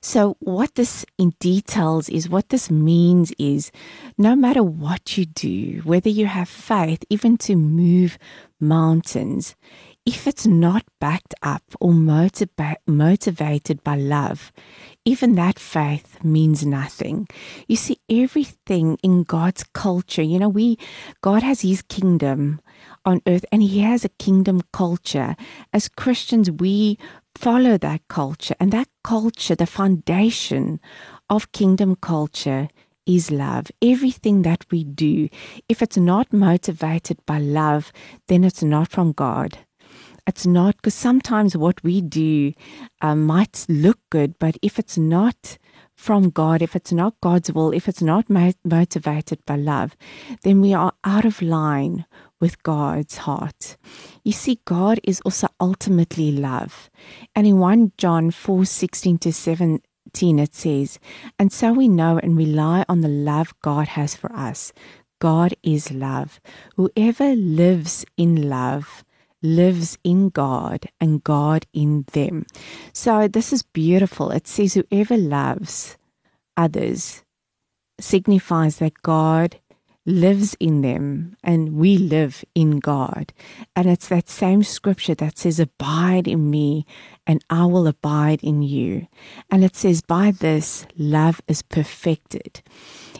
So, 0.00 0.36
what 0.40 0.74
this 0.74 1.04
in 1.16 1.34
details 1.38 2.08
is 2.08 2.28
what 2.28 2.48
this 2.48 2.70
means 2.70 3.32
is 3.38 3.70
no 4.18 4.34
matter 4.34 4.62
what 4.62 5.16
you 5.16 5.26
do, 5.26 5.82
whether 5.84 6.08
you 6.08 6.26
have 6.26 6.48
faith, 6.48 7.04
even 7.08 7.36
to 7.38 7.54
move 7.54 8.18
mountains, 8.58 9.54
if 10.04 10.26
it's 10.26 10.46
not 10.46 10.84
backed 11.00 11.34
up 11.42 11.62
or 11.80 11.92
motiva- 11.92 12.82
motivated 12.86 13.84
by 13.84 13.96
love, 13.96 14.52
even 15.04 15.34
that 15.34 15.58
faith 15.58 16.22
means 16.22 16.64
nothing. 16.64 17.26
You 17.66 17.76
see, 17.76 17.98
everything 18.08 18.98
in 19.02 19.24
God's 19.24 19.64
culture, 19.74 20.22
you 20.22 20.38
know, 20.38 20.48
we, 20.48 20.78
God 21.22 21.42
has 21.42 21.62
His 21.62 21.82
kingdom 21.82 22.60
on 23.04 23.20
earth 23.26 23.44
and 23.50 23.62
He 23.62 23.80
has 23.80 24.04
a 24.04 24.10
kingdom 24.10 24.62
culture. 24.72 25.34
As 25.72 25.88
Christians, 25.88 26.50
we 26.50 26.98
follow 27.34 27.78
that 27.78 28.06
culture, 28.08 28.54
and 28.60 28.72
that 28.72 28.88
culture, 29.02 29.56
the 29.56 29.66
foundation 29.66 30.80
of 31.28 31.50
kingdom 31.52 31.96
culture, 31.96 32.68
is 33.04 33.32
love. 33.32 33.66
Everything 33.82 34.42
that 34.42 34.64
we 34.70 34.84
do, 34.84 35.28
if 35.68 35.82
it's 35.82 35.96
not 35.96 36.32
motivated 36.32 37.18
by 37.26 37.38
love, 37.38 37.92
then 38.28 38.44
it's 38.44 38.62
not 38.62 38.88
from 38.88 39.10
God 39.10 39.58
it's 40.26 40.46
not 40.46 40.76
because 40.76 40.94
sometimes 40.94 41.56
what 41.56 41.82
we 41.82 42.00
do 42.00 42.52
um, 43.00 43.26
might 43.26 43.66
look 43.68 43.98
good, 44.10 44.38
but 44.38 44.56
if 44.62 44.78
it's 44.78 44.96
not 44.96 45.58
from 45.94 46.30
God, 46.30 46.62
if 46.62 46.74
it's 46.76 46.92
not 46.92 47.20
God's 47.20 47.52
will, 47.52 47.72
if 47.72 47.88
it's 47.88 48.02
not 48.02 48.26
motivated 48.28 49.44
by 49.46 49.56
love, 49.56 49.96
then 50.42 50.60
we 50.60 50.74
are 50.74 50.92
out 51.04 51.24
of 51.24 51.42
line 51.42 52.06
with 52.40 52.62
God's 52.62 53.18
heart. 53.18 53.76
You 54.24 54.32
see, 54.32 54.60
God 54.64 55.00
is 55.04 55.20
also 55.20 55.48
ultimately 55.60 56.32
love. 56.32 56.90
And 57.34 57.46
in 57.46 57.58
1 57.58 57.92
John 57.98 58.30
4 58.30 58.64
16 58.64 59.18
to 59.18 59.32
17, 59.32 60.38
it 60.38 60.54
says, 60.54 60.98
And 61.38 61.52
so 61.52 61.72
we 61.72 61.88
know 61.88 62.18
and 62.18 62.36
rely 62.36 62.84
on 62.88 63.00
the 63.00 63.08
love 63.08 63.54
God 63.62 63.88
has 63.88 64.14
for 64.14 64.32
us. 64.34 64.72
God 65.20 65.54
is 65.62 65.92
love. 65.92 66.40
Whoever 66.74 67.36
lives 67.36 68.04
in 68.16 68.48
love 68.48 69.04
lives 69.42 69.98
in 70.04 70.28
God 70.30 70.86
and 71.00 71.24
God 71.24 71.66
in 71.72 72.04
them. 72.12 72.46
So 72.92 73.28
this 73.28 73.52
is 73.52 73.62
beautiful. 73.62 74.30
It 74.30 74.46
says, 74.46 74.74
whoever 74.74 75.16
loves 75.16 75.96
others 76.56 77.22
signifies 78.00 78.78
that 78.78 79.02
God 79.02 79.58
lives 80.04 80.56
in 80.58 80.82
them 80.82 81.36
and 81.44 81.76
we 81.76 81.96
live 81.96 82.44
in 82.54 82.80
God. 82.80 83.32
And 83.76 83.88
it's 83.88 84.08
that 84.08 84.28
same 84.28 84.62
scripture 84.62 85.14
that 85.16 85.38
says, 85.38 85.60
Abide 85.60 86.26
in 86.26 86.50
me 86.50 86.86
and 87.26 87.44
I 87.48 87.66
will 87.66 87.86
abide 87.86 88.42
in 88.42 88.62
you. 88.62 89.06
And 89.50 89.64
it 89.64 89.76
says, 89.76 90.02
By 90.02 90.32
this, 90.32 90.86
love 90.96 91.40
is 91.46 91.62
perfected. 91.62 92.62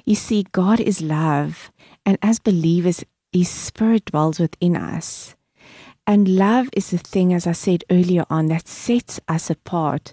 You 0.04 0.14
see, 0.14 0.46
God 0.52 0.80
is 0.80 1.00
love. 1.00 1.70
And 2.04 2.18
as 2.22 2.40
believers, 2.40 3.04
His 3.32 3.48
Spirit 3.48 4.06
dwells 4.06 4.40
within 4.40 4.76
us. 4.76 5.36
And 6.06 6.36
love 6.36 6.68
is 6.72 6.90
the 6.90 6.98
thing, 6.98 7.32
as 7.32 7.46
I 7.46 7.52
said 7.52 7.84
earlier 7.90 8.24
on, 8.28 8.46
that 8.46 8.66
sets 8.66 9.20
us 9.28 9.50
apart 9.50 10.12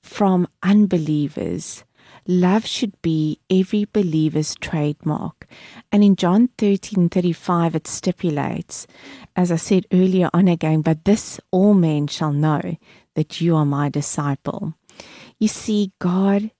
from 0.00 0.46
unbelievers. 0.62 1.84
Love 2.28 2.66
should 2.66 3.00
be 3.02 3.40
every 3.50 3.86
believer's 3.92 4.54
trademark. 4.56 5.46
And 5.92 6.02
in 6.02 6.16
John 6.16 6.48
13 6.58 7.08
35, 7.08 7.74
it 7.74 7.86
stipulates, 7.86 8.86
as 9.34 9.52
I 9.52 9.56
said 9.56 9.86
earlier 9.92 10.30
on 10.32 10.48
again, 10.48 10.82
but 10.82 11.04
this 11.04 11.40
all 11.50 11.74
men 11.74 12.06
shall 12.06 12.32
know 12.32 12.76
that 13.14 13.40
you 13.40 13.54
are 13.56 13.64
my 13.64 13.88
disciple. 13.88 14.74
You 15.38 15.48
see, 15.48 15.92
God 16.00 16.50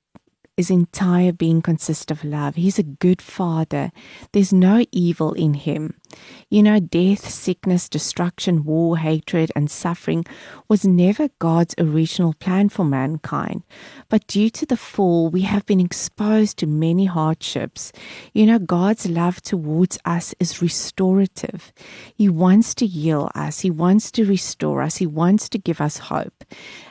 his 0.57 0.71
entire 0.71 1.33
being 1.33 1.61
consists 1.61 2.11
of 2.11 2.25
love. 2.25 2.55
He's 2.55 2.79
a 2.79 2.83
good 2.83 3.21
father. 3.21 3.93
There's 4.33 4.53
no 4.53 4.85
evil 4.91 5.35
in 5.35 5.55
him. 5.55 6.01
You 6.49 6.63
know, 6.63 6.81
death, 6.81 7.29
sickness, 7.29 7.89
destruction, 7.89 8.65
war, 8.65 8.97
hatred, 8.97 9.53
and 9.55 9.71
suffering 9.71 10.25
was 10.67 10.87
never 10.87 11.29
God's 11.39 11.75
original 11.77 12.33
plan 12.33 12.71
for 12.71 12.85
mankind. 12.85 13.65
But 14.09 14.27
due 14.27 14.49
to 14.51 14.65
the 14.65 14.79
fall, 14.79 15.29
we 15.29 15.43
have 15.43 15.67
been 15.67 15.81
exposed 15.81 16.57
to 16.59 16.67
many 16.67 17.05
hardships. 17.05 17.93
You 18.33 18.47
know, 18.47 18.59
God's 18.59 19.07
love 19.09 19.43
towards 19.43 19.99
us 20.07 20.35
is 20.41 20.63
restorative. 20.63 21.73
He 22.15 22.29
wants 22.31 22.75
to 22.77 22.87
heal 22.87 23.31
us, 23.35 23.61
He 23.61 23.71
wants 23.71 24.11
to 24.13 24.25
restore 24.25 24.81
us, 24.81 24.97
He 24.97 25.07
wants 25.07 25.51
to 25.51 25.59
give 25.59 25.81
us 25.83 25.99
hope. 25.99 26.45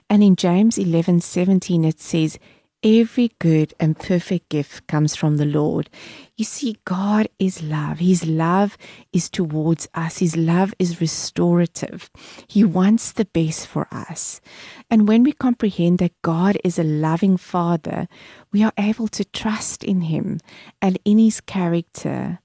And 0.08 0.24
in 0.24 0.36
James 0.36 0.78
11 0.78 1.22
17, 1.22 1.84
it 1.84 2.00
says, 2.00 2.38
Every 2.86 3.32
good 3.40 3.74
and 3.80 3.98
perfect 3.98 4.50
gift 4.50 4.86
comes 4.86 5.16
from 5.16 5.38
the 5.38 5.46
Lord. 5.46 5.90
You 6.36 6.46
see, 6.46 6.78
God 6.86 7.28
is 7.40 7.64
love. 7.64 7.98
His 7.98 8.28
love 8.28 8.78
is 9.12 9.28
towards 9.28 9.88
us. 9.96 10.20
His 10.20 10.38
love 10.38 10.72
is 10.78 11.02
restorative. 11.02 12.12
He 12.48 12.64
wants 12.64 13.12
the 13.12 13.26
best 13.26 13.66
for 13.66 13.88
us. 13.92 14.40
And 14.88 15.08
when 15.08 15.24
we 15.24 15.32
comprehend 15.32 15.98
that 15.98 16.22
God 16.22 16.60
is 16.64 16.78
a 16.78 16.84
loving 16.84 17.38
Father, 17.38 18.08
we 18.54 18.62
are 18.62 18.74
able 18.78 19.08
to 19.08 19.26
trust 19.26 19.84
in 19.84 20.02
Him 20.02 20.40
and 20.80 21.00
in 21.06 21.18
His 21.18 21.42
character 21.42 22.38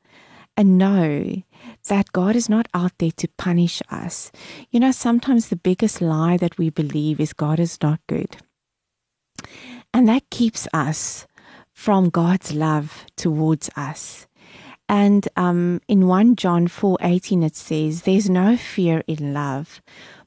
and 0.57 0.79
know 0.79 1.43
that 1.89 2.13
God 2.13 2.35
is 2.35 2.49
not 2.49 2.67
out 2.73 2.93
there 2.97 3.13
to 3.19 3.29
punish 3.37 3.83
us. 3.91 4.33
You 4.71 4.81
know, 4.81 4.93
sometimes 4.93 5.51
the 5.51 5.57
biggest 5.57 6.01
lie 6.01 6.39
that 6.39 6.57
we 6.57 6.71
believe 6.71 7.21
is 7.21 7.35
God 7.35 7.61
is 7.61 7.77
not 7.83 8.01
good. 8.07 8.39
And 9.93 10.09
that 10.09 10.31
keeps 10.31 10.69
us 10.73 11.27
from 11.73 12.11
God's 12.11 12.53
love 12.53 13.07
towards 13.17 13.71
us. 13.77 14.27
And 14.89 15.29
um, 15.37 15.81
in 15.87 16.09
1 16.09 16.35
John 16.37 16.67
4:18 16.67 17.45
it 17.45 17.55
says, 17.55 18.03
"There's 18.03 18.29
no 18.29 18.57
fear 18.57 19.05
in 19.07 19.33
love, 19.33 19.81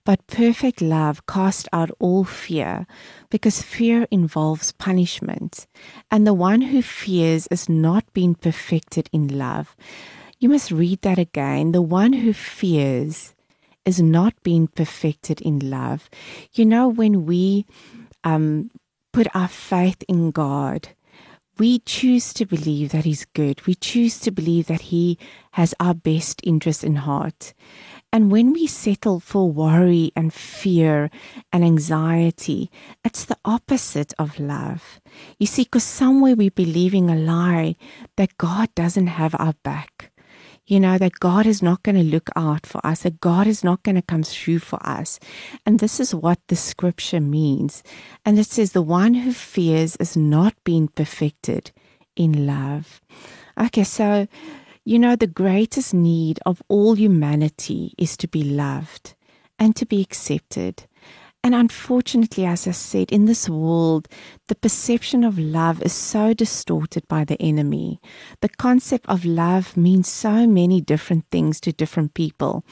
but 0.05 0.25
perfect 0.27 0.82
love 0.82 1.25
casts 1.27 1.67
out 1.74 1.91
all 2.00 2.24
fear, 2.24 2.88
because 3.29 3.62
fear 3.62 4.08
involves 4.10 4.72
punishment, 4.72 5.67
and 6.10 6.25
the 6.25 6.34
one 6.34 6.62
who 6.62 6.82
fears 6.82 7.48
is 7.48 7.67
not 7.67 8.05
being 8.13 8.36
perfected 8.36 9.10
in 9.12 9.27
love." 9.38 9.75
You 10.39 10.50
must 10.50 10.72
read 10.72 11.01
that 11.01 11.20
again. 11.20 11.74
The 11.74 11.82
one 11.82 12.13
who 12.13 12.34
fears 12.34 13.34
is 13.86 14.01
not 14.01 14.34
being 14.43 14.67
perfected 14.67 15.41
in 15.41 15.60
love. 15.70 16.10
You 16.53 16.65
know 16.65 16.88
when 16.88 17.25
we 17.25 17.65
um, 18.24 18.72
put 19.13 19.27
our 19.34 19.48
faith 19.48 20.03
in 20.10 20.32
God, 20.32 20.89
we 21.60 21.79
choose 21.79 22.34
to 22.34 22.46
believe 22.46 22.91
that 22.91 23.05
He's 23.05 23.25
good. 23.25 23.65
We 23.67 23.75
choose 23.75 24.20
to 24.22 24.32
believe 24.32 24.65
that 24.67 24.89
He 24.89 25.20
has 25.51 25.75
our 25.79 25.93
best 25.93 26.41
interest 26.43 26.84
in 26.84 26.96
heart. 26.96 27.53
And 28.12 28.32
when 28.32 28.53
we 28.53 28.65
settle 28.67 29.20
for 29.20 29.50
worry 29.50 30.12
and 30.15 30.34
fear 30.34 31.12
and 31.51 31.63
anxiety, 31.63 32.72
it's 33.05 33.25
the 33.25 33.38
opposite 33.46 34.13
of 34.17 34.39
love. 34.39 35.00
You 35.38 35.46
see, 35.46 35.63
because 35.63 35.84
somewhere 35.84 36.36
we're 36.36 36.51
believing 36.51 37.10
a 37.10 37.15
lie 37.15 37.75
that 38.17 38.38
God 38.38 38.74
doesn't 38.75 39.08
have 39.08 39.36
our 39.38 39.53
back. 39.63 40.12
You 40.65 40.79
know, 40.79 40.98
that 40.98 41.20
God 41.20 41.46
is 41.46 41.62
not 41.62 41.84
going 41.84 41.96
to 41.96 42.03
look 42.03 42.29
out 42.36 42.65
for 42.65 42.86
us, 42.86 43.03
that 43.03 43.20
God 43.20 43.48
is 43.48 43.63
not 43.63 43.84
going 43.84 43.96
to 43.96 44.01
come 44.01 44.24
through 44.24 44.60
for 44.60 44.79
us. 44.86 45.20
And 45.65 45.79
this 45.79 46.00
is 46.00 46.15
what 46.15 46.39
the 46.48 46.55
scripture 46.55 47.20
means. 47.20 47.84
And 48.25 48.39
it 48.39 48.48
says, 48.48 48.72
The 48.72 48.82
one 48.82 49.13
who 49.13 49.34
fears 49.34 49.98
is 49.98 50.15
not 50.15 50.53
being 50.63 50.88
perfected 50.88 51.72
in 52.15 52.46
love. 52.48 53.01
Okay, 53.60 53.84
so 53.84 54.27
you 54.86 55.00
know, 55.00 55.15
the 55.15 55.27
greatest 55.27 55.93
need 55.93 56.39
of 56.46 56.62
all 56.67 56.96
humanity 56.96 57.93
is 57.98 58.17
to 58.17 58.27
be 58.27 58.43
loved 58.43 59.15
and 59.58 59.75
to 59.77 59.86
be 59.86 60.01
accepted. 60.01 60.86
And 61.46 61.54
unfortunately, 61.54 62.46
as 62.46 62.68
I 62.68 62.72
said, 62.72 63.12
in 63.12 63.26
this 63.26 63.50
world, 63.50 64.08
the 64.48 64.56
perception 64.56 65.26
of 65.26 65.38
love 65.38 65.84
is 65.84 65.92
so 65.92 66.34
distorted 66.34 67.06
by 67.10 67.26
the 67.26 67.42
enemy. 67.42 68.00
The 68.40 68.48
concept 68.48 69.06
of 69.10 69.26
love 69.26 69.76
means 69.76 70.08
so 70.08 70.48
many 70.48 70.80
different 70.80 71.26
things 71.32 71.60
to 71.62 71.74
different 71.74 72.14
people. 72.14 72.64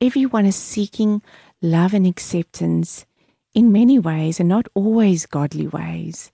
Everyone 0.00 0.46
is 0.46 0.54
seeking 0.54 1.20
love 1.60 1.94
and 1.94 2.06
acceptance 2.06 3.06
in 3.54 3.72
many 3.72 3.98
ways 3.98 4.38
and 4.38 4.48
not 4.48 4.68
always 4.74 5.26
godly 5.26 5.66
ways. 5.66 6.30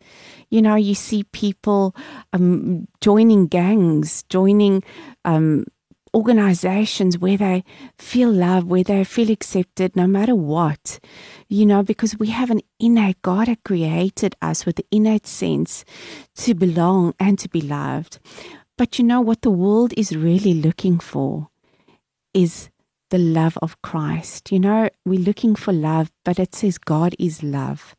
You 0.50 0.60
know, 0.60 0.74
you 0.74 0.94
see 0.94 1.24
people 1.24 1.96
um, 2.34 2.86
joining 3.00 3.46
gangs, 3.46 4.24
joining 4.24 4.84
um, 5.24 5.64
organizations 6.14 7.18
where 7.18 7.36
they 7.36 7.64
feel 7.98 8.30
love, 8.30 8.64
where 8.64 8.84
they 8.84 9.04
feel 9.04 9.30
accepted 9.30 9.96
no 9.96 10.06
matter 10.06 10.34
what. 10.34 11.00
You 11.48 11.66
know, 11.66 11.82
because 11.82 12.18
we 12.18 12.28
have 12.28 12.50
an 12.50 12.60
innate, 12.78 13.22
God 13.22 13.48
had 13.48 13.64
created 13.64 14.34
us 14.42 14.66
with 14.66 14.76
the 14.76 14.86
innate 14.90 15.26
sense 15.26 15.84
to 16.36 16.54
belong 16.54 17.14
and 17.18 17.38
to 17.38 17.48
be 17.48 17.60
loved. 17.60 18.18
But 18.76 18.98
you 18.98 19.04
know 19.04 19.20
what 19.20 19.42
the 19.42 19.50
world 19.50 19.92
is 19.96 20.16
really 20.16 20.54
looking 20.54 20.98
for 20.98 21.48
is 22.32 22.70
the 23.10 23.18
love 23.18 23.58
of 23.62 23.80
Christ. 23.82 24.52
You 24.52 24.60
know, 24.60 24.88
we're 25.04 25.20
looking 25.20 25.54
for 25.54 25.72
love, 25.72 26.12
but 26.24 26.38
it 26.38 26.54
says 26.54 26.78
God 26.78 27.14
is 27.18 27.42
love. 27.42 27.96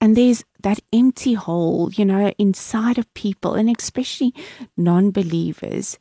And 0.00 0.16
there's 0.16 0.44
that 0.62 0.80
empty 0.92 1.34
hole, 1.34 1.90
you 1.92 2.04
know, 2.04 2.32
inside 2.38 2.98
of 2.98 3.12
people, 3.14 3.54
and 3.54 3.74
especially 3.76 4.34
non 4.76 5.10
believers. 5.10 5.98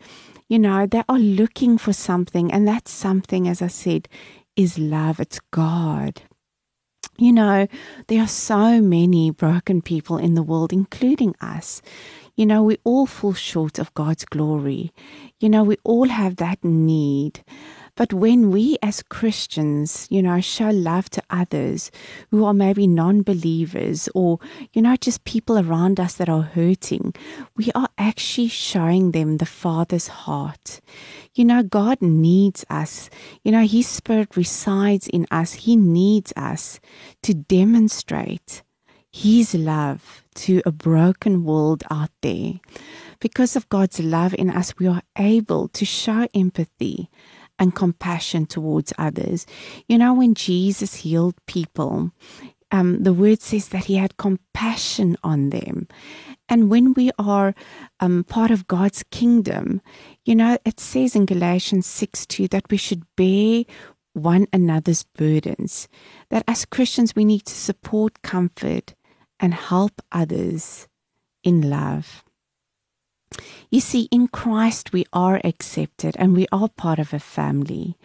You 0.48 0.60
know, 0.60 0.86
they 0.86 1.04
are 1.10 1.20
looking 1.20 1.78
for 1.78 1.94
something, 1.94 2.52
and 2.52 2.68
that 2.68 2.88
something, 2.88 3.48
as 3.48 3.62
I 3.62 3.68
said, 3.68 4.08
is 4.56 4.78
love. 4.78 5.20
It's 5.20 5.40
God. 5.52 6.22
You 7.18 7.32
know, 7.32 7.68
there 8.08 8.22
are 8.22 8.28
so 8.28 8.82
many 8.82 9.32
broken 9.32 9.82
people 9.82 10.18
in 10.18 10.36
the 10.36 10.44
world, 10.44 10.74
including 10.74 11.34
us. 11.40 11.82
You 12.36 12.46
know, 12.46 12.62
we 12.62 12.78
all 12.84 13.06
fall 13.06 13.34
short 13.34 13.80
of 13.80 13.94
God's 13.94 14.26
glory. 14.26 14.92
You 15.40 15.50
know, 15.50 15.64
we 15.64 15.78
all 15.84 16.10
have 16.10 16.36
that 16.36 16.64
need. 16.64 17.44
But 17.96 18.12
when 18.12 18.52
we 18.52 18.78
as 18.82 19.02
Christians, 19.04 20.08
you 20.10 20.22
know, 20.22 20.42
show 20.42 20.70
love 20.70 21.10
to 21.12 21.24
others 21.30 21.92
who 22.30 22.44
are 22.44 22.54
maybe 22.54 22.88
non 22.88 23.22
believers 23.22 24.10
or, 24.14 24.40
you 24.74 24.82
know, 24.82 24.98
just 24.98 25.24
people 25.24 25.58
around 25.58 26.00
us 26.00 26.16
that 26.16 26.28
are 26.28 26.42
hurting, 26.42 27.14
we 27.56 27.72
are 27.74 27.88
actually 27.98 28.50
showing 28.50 29.12
them 29.12 29.38
the 29.38 29.46
Father's 29.46 30.08
heart. 30.08 30.82
You 31.34 31.46
know, 31.46 31.64
God 31.64 32.02
needs 32.02 32.66
us. 32.70 33.10
You 33.44 33.54
know, 33.54 33.66
His 33.66 33.88
Spirit 33.88 34.36
resides 34.36 35.08
in 35.08 35.26
us. 35.32 35.54
He 35.54 35.78
needs 35.78 36.34
us 36.36 36.82
to 37.24 37.34
demonstrate 37.34 38.62
His 39.10 39.56
love 39.56 40.24
to 40.36 40.62
a 40.66 40.72
broken 40.72 41.46
world 41.46 41.84
out 41.90 42.12
there. 42.22 42.60
Because 43.22 43.56
of 43.56 43.70
God's 43.70 44.02
love 44.02 44.34
in 44.34 44.50
us, 44.50 44.78
we 44.78 44.88
are 44.88 45.02
able 45.18 45.70
to 45.70 45.86
show 45.86 46.28
empathy 46.34 47.10
and 47.58 47.76
compassion 47.76 48.46
towards 48.46 48.94
others. 48.98 49.46
You 49.88 49.98
know, 49.98 50.14
when 50.14 50.34
Jesus 50.34 50.96
healed 50.96 51.36
people, 51.46 52.12
um, 52.72 53.04
the 53.04 53.14
word 53.14 53.42
says 53.42 53.70
that 53.70 53.86
he 53.86 53.96
had 53.96 54.18
compassion 54.18 55.16
on 55.24 55.50
them. 55.50 55.88
And 56.50 56.70
when 56.70 56.94
we 56.94 57.12
are 57.18 57.56
um, 58.00 58.26
part 58.26 58.52
of 58.52 58.68
God's 58.68 59.04
kingdom, 59.12 59.82
you 60.26 60.36
know, 60.36 60.58
it 60.66 60.80
says 60.80 61.16
in 61.16 61.26
Galatians 61.26 61.86
6 61.86 62.26
2 62.26 62.48
that 62.50 62.70
we 62.70 62.78
should 62.78 63.04
bear 63.16 63.64
one 64.14 64.48
another's 64.52 65.04
burdens. 65.04 65.88
That 66.30 66.44
as 66.48 66.66
Christians, 66.66 67.16
we 67.16 67.24
need 67.24 67.46
to 67.46 67.56
support, 67.56 68.22
comfort, 68.22 68.94
and 69.40 69.54
help 69.54 70.02
others 70.12 70.88
in 71.44 71.70
love. 71.70 72.25
You 73.70 73.80
see, 73.80 74.08
in 74.12 74.28
Christ 74.28 74.94
we 74.94 75.06
are 75.14 75.42
accepted 75.44 76.16
and 76.18 76.36
we 76.36 76.48
are 76.52 76.70
part 76.70 77.00
of 77.00 77.14
a 77.14 77.20
family. 77.20 77.98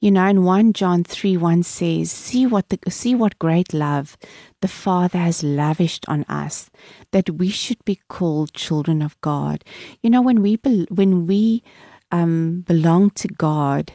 You 0.00 0.10
know, 0.10 0.26
in 0.26 0.44
1 0.44 0.72
John 0.74 1.04
3 1.04 1.36
1 1.36 1.62
says, 1.62 2.10
See 2.10 2.46
what 2.46 2.68
the, 2.68 2.78
see 2.90 3.14
what 3.14 3.38
great 3.38 3.72
love 3.72 4.16
the 4.60 4.68
Father 4.68 5.18
has 5.18 5.42
lavished 5.42 6.04
on 6.08 6.24
us, 6.24 6.70
that 7.12 7.30
we 7.30 7.48
should 7.48 7.82
be 7.84 8.00
called 8.08 8.52
children 8.52 9.00
of 9.00 9.20
God. 9.20 9.64
You 10.02 10.10
know, 10.10 10.20
when 10.20 10.42
we 10.42 10.56
be, 10.56 10.86
when 10.90 11.26
we 11.26 11.62
um, 12.12 12.64
belong 12.66 13.10
to 13.10 13.28
God, 13.28 13.92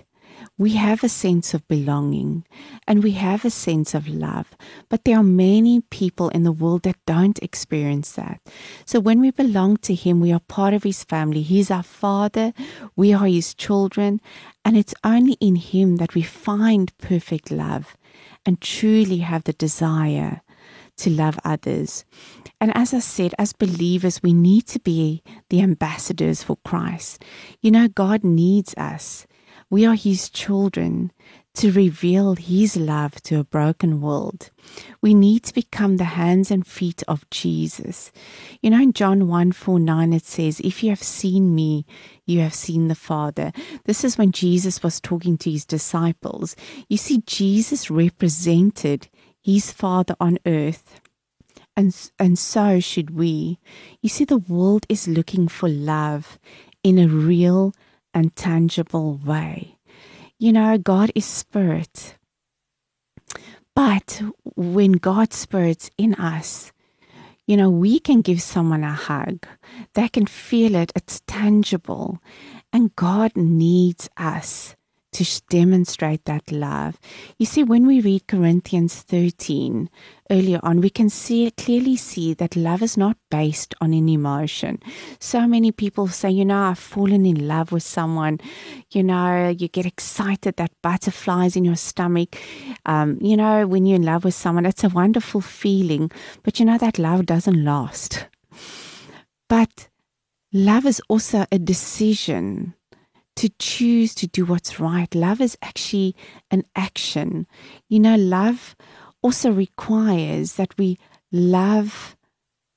we 0.59 0.71
have 0.71 1.05
a 1.05 1.09
sense 1.09 1.53
of 1.53 1.65
belonging 1.69 2.45
and 2.85 3.01
we 3.01 3.11
have 3.11 3.45
a 3.45 3.49
sense 3.49 3.95
of 3.95 4.09
love, 4.09 4.57
but 4.89 5.05
there 5.05 5.17
are 5.17 5.23
many 5.23 5.79
people 5.89 6.27
in 6.29 6.43
the 6.43 6.51
world 6.51 6.83
that 6.83 6.97
don't 7.07 7.41
experience 7.41 8.11
that. 8.11 8.41
So 8.85 8.99
when 8.99 9.21
we 9.21 9.31
belong 9.31 9.77
to 9.77 9.95
Him, 9.95 10.19
we 10.19 10.33
are 10.33 10.41
part 10.41 10.73
of 10.73 10.83
His 10.83 11.05
family. 11.05 11.43
He's 11.43 11.71
our 11.71 11.81
Father, 11.81 12.51
we 12.97 13.13
are 13.13 13.25
His 13.25 13.53
children, 13.53 14.19
and 14.65 14.75
it's 14.75 14.93
only 15.01 15.37
in 15.39 15.55
Him 15.55 15.95
that 15.95 16.13
we 16.13 16.23
find 16.23 16.95
perfect 16.97 17.51
love 17.51 17.95
and 18.45 18.59
truly 18.59 19.19
have 19.19 19.45
the 19.45 19.53
desire 19.53 20.41
to 20.97 21.09
love 21.09 21.39
others. 21.45 22.03
And 22.59 22.75
as 22.75 22.93
I 22.93 22.99
said, 22.99 23.33
as 23.39 23.53
believers, 23.53 24.21
we 24.21 24.33
need 24.33 24.67
to 24.67 24.79
be 24.81 25.23
the 25.49 25.61
ambassadors 25.61 26.43
for 26.43 26.57
Christ. 26.65 27.23
You 27.61 27.71
know, 27.71 27.87
God 27.87 28.25
needs 28.25 28.75
us. 28.75 29.25
We 29.71 29.85
are 29.85 29.95
His 29.95 30.29
children 30.29 31.11
to 31.55 31.71
reveal 31.71 32.35
His 32.35 32.75
love 32.75 33.21
to 33.23 33.39
a 33.39 33.43
broken 33.43 34.01
world. 34.01 34.49
We 35.01 35.13
need 35.13 35.43
to 35.43 35.53
become 35.53 35.97
the 35.97 36.05
hands 36.05 36.49
and 36.49 36.65
feet 36.65 37.03
of 37.07 37.29
Jesus. 37.29 38.11
You 38.61 38.71
know, 38.71 38.81
in 38.81 38.93
John 38.93 39.27
1 39.27 39.51
4 39.51 39.79
9, 39.79 40.13
it 40.13 40.25
says, 40.25 40.59
If 40.61 40.81
you 40.83 40.89
have 40.89 41.03
seen 41.03 41.53
me, 41.53 41.85
you 42.25 42.39
have 42.39 42.55
seen 42.55 42.87
the 42.87 42.95
Father. 42.95 43.51
This 43.85 44.03
is 44.03 44.17
when 44.17 44.31
Jesus 44.31 44.81
was 44.81 44.99
talking 44.99 45.37
to 45.37 45.51
his 45.51 45.65
disciples. 45.65 46.55
You 46.87 46.97
see, 46.97 47.21
Jesus 47.27 47.91
represented 47.91 49.07
his 49.41 49.71
Father 49.71 50.15
on 50.19 50.39
earth. 50.47 50.99
And, 51.75 51.95
and 52.17 52.37
so 52.37 52.79
should 52.79 53.11
we. 53.11 53.59
You 54.01 54.09
see, 54.09 54.25
the 54.25 54.37
world 54.37 54.85
is 54.89 55.07
looking 55.07 55.47
for 55.47 55.69
love 55.69 56.39
in 56.83 56.97
a 56.97 57.07
real 57.07 57.73
and 58.13 58.35
tangible 58.35 59.15
way. 59.15 59.77
You 60.37 60.53
know, 60.53 60.77
God 60.77 61.11
is 61.15 61.25
spirit. 61.25 62.15
But 63.75 64.21
when 64.55 64.93
God's 64.93 65.35
spirit's 65.35 65.89
in 65.97 66.15
us, 66.15 66.71
you 67.45 67.57
know, 67.57 67.69
we 67.69 67.99
can 67.99 68.21
give 68.21 68.41
someone 68.41 68.83
a 68.83 68.93
hug. 68.93 69.47
They 69.93 70.07
can 70.07 70.25
feel 70.25 70.75
it, 70.75 70.91
it's 70.95 71.21
tangible. 71.27 72.19
And 72.71 72.95
God 72.95 73.35
needs 73.35 74.09
us 74.17 74.75
to 75.19 75.41
demonstrate 75.49 76.23
that 76.25 76.49
love. 76.49 76.97
You 77.37 77.45
see, 77.45 77.61
when 77.61 77.85
we 77.85 77.99
read 77.99 78.27
Corinthians 78.27 79.01
13 79.01 79.89
earlier 80.31 80.61
on, 80.63 80.79
we 80.79 80.89
can 80.89 81.09
see 81.09 81.51
clearly 81.51 81.97
see 81.97 82.33
that 82.35 82.55
love 82.55 82.81
is 82.81 82.95
not 82.95 83.17
based 83.29 83.75
on 83.81 83.93
an 83.93 84.07
emotion. 84.07 84.79
So 85.19 85.45
many 85.45 85.73
people 85.73 86.07
say, 86.07 86.29
you 86.29 86.45
know, 86.45 86.63
I've 86.63 86.79
fallen 86.79 87.25
in 87.25 87.49
love 87.49 87.73
with 87.73 87.83
someone. 87.83 88.39
You 88.91 89.03
know, 89.03 89.49
you 89.49 89.67
get 89.67 89.85
excited, 89.85 90.55
that 90.55 90.71
butterflies 90.81 91.57
in 91.57 91.65
your 91.65 91.75
stomach. 91.75 92.37
Um, 92.85 93.17
you 93.19 93.35
know, 93.35 93.67
when 93.67 93.85
you're 93.85 93.97
in 93.97 94.03
love 94.03 94.23
with 94.23 94.35
someone, 94.35 94.65
it's 94.65 94.85
a 94.85 94.89
wonderful 94.89 95.41
feeling. 95.41 96.11
But 96.43 96.61
you 96.61 96.65
know, 96.65 96.77
that 96.77 96.97
love 96.97 97.25
doesn't 97.25 97.65
last. 97.65 98.25
But 99.49 99.89
love 100.53 100.85
is 100.85 101.01
also 101.09 101.45
a 101.51 101.59
decision 101.59 102.75
to 103.39 103.49
choose 103.59 104.13
to 104.15 104.27
do 104.27 104.45
what's 104.45 104.79
right. 104.79 105.13
Love 105.15 105.41
is 105.41 105.57
actually 105.61 106.15
an 106.51 106.63
action. 106.75 107.47
You 107.87 107.99
know, 107.99 108.15
love 108.15 108.75
also 109.21 109.51
requires 109.51 110.53
that 110.53 110.77
we 110.77 110.97
love 111.31 112.17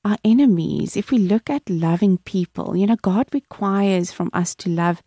our 0.05 0.16
enemies, 0.25 0.96
if 0.96 1.11
we 1.11 1.18
look 1.18 1.48
at 1.48 1.68
loving 1.70 2.18
people, 2.18 2.77
you 2.77 2.87
know, 2.87 2.96
God 3.01 3.29
requires 3.33 4.11
from 4.11 4.31
us 4.33 4.55
to 4.57 4.68
love 4.68 5.03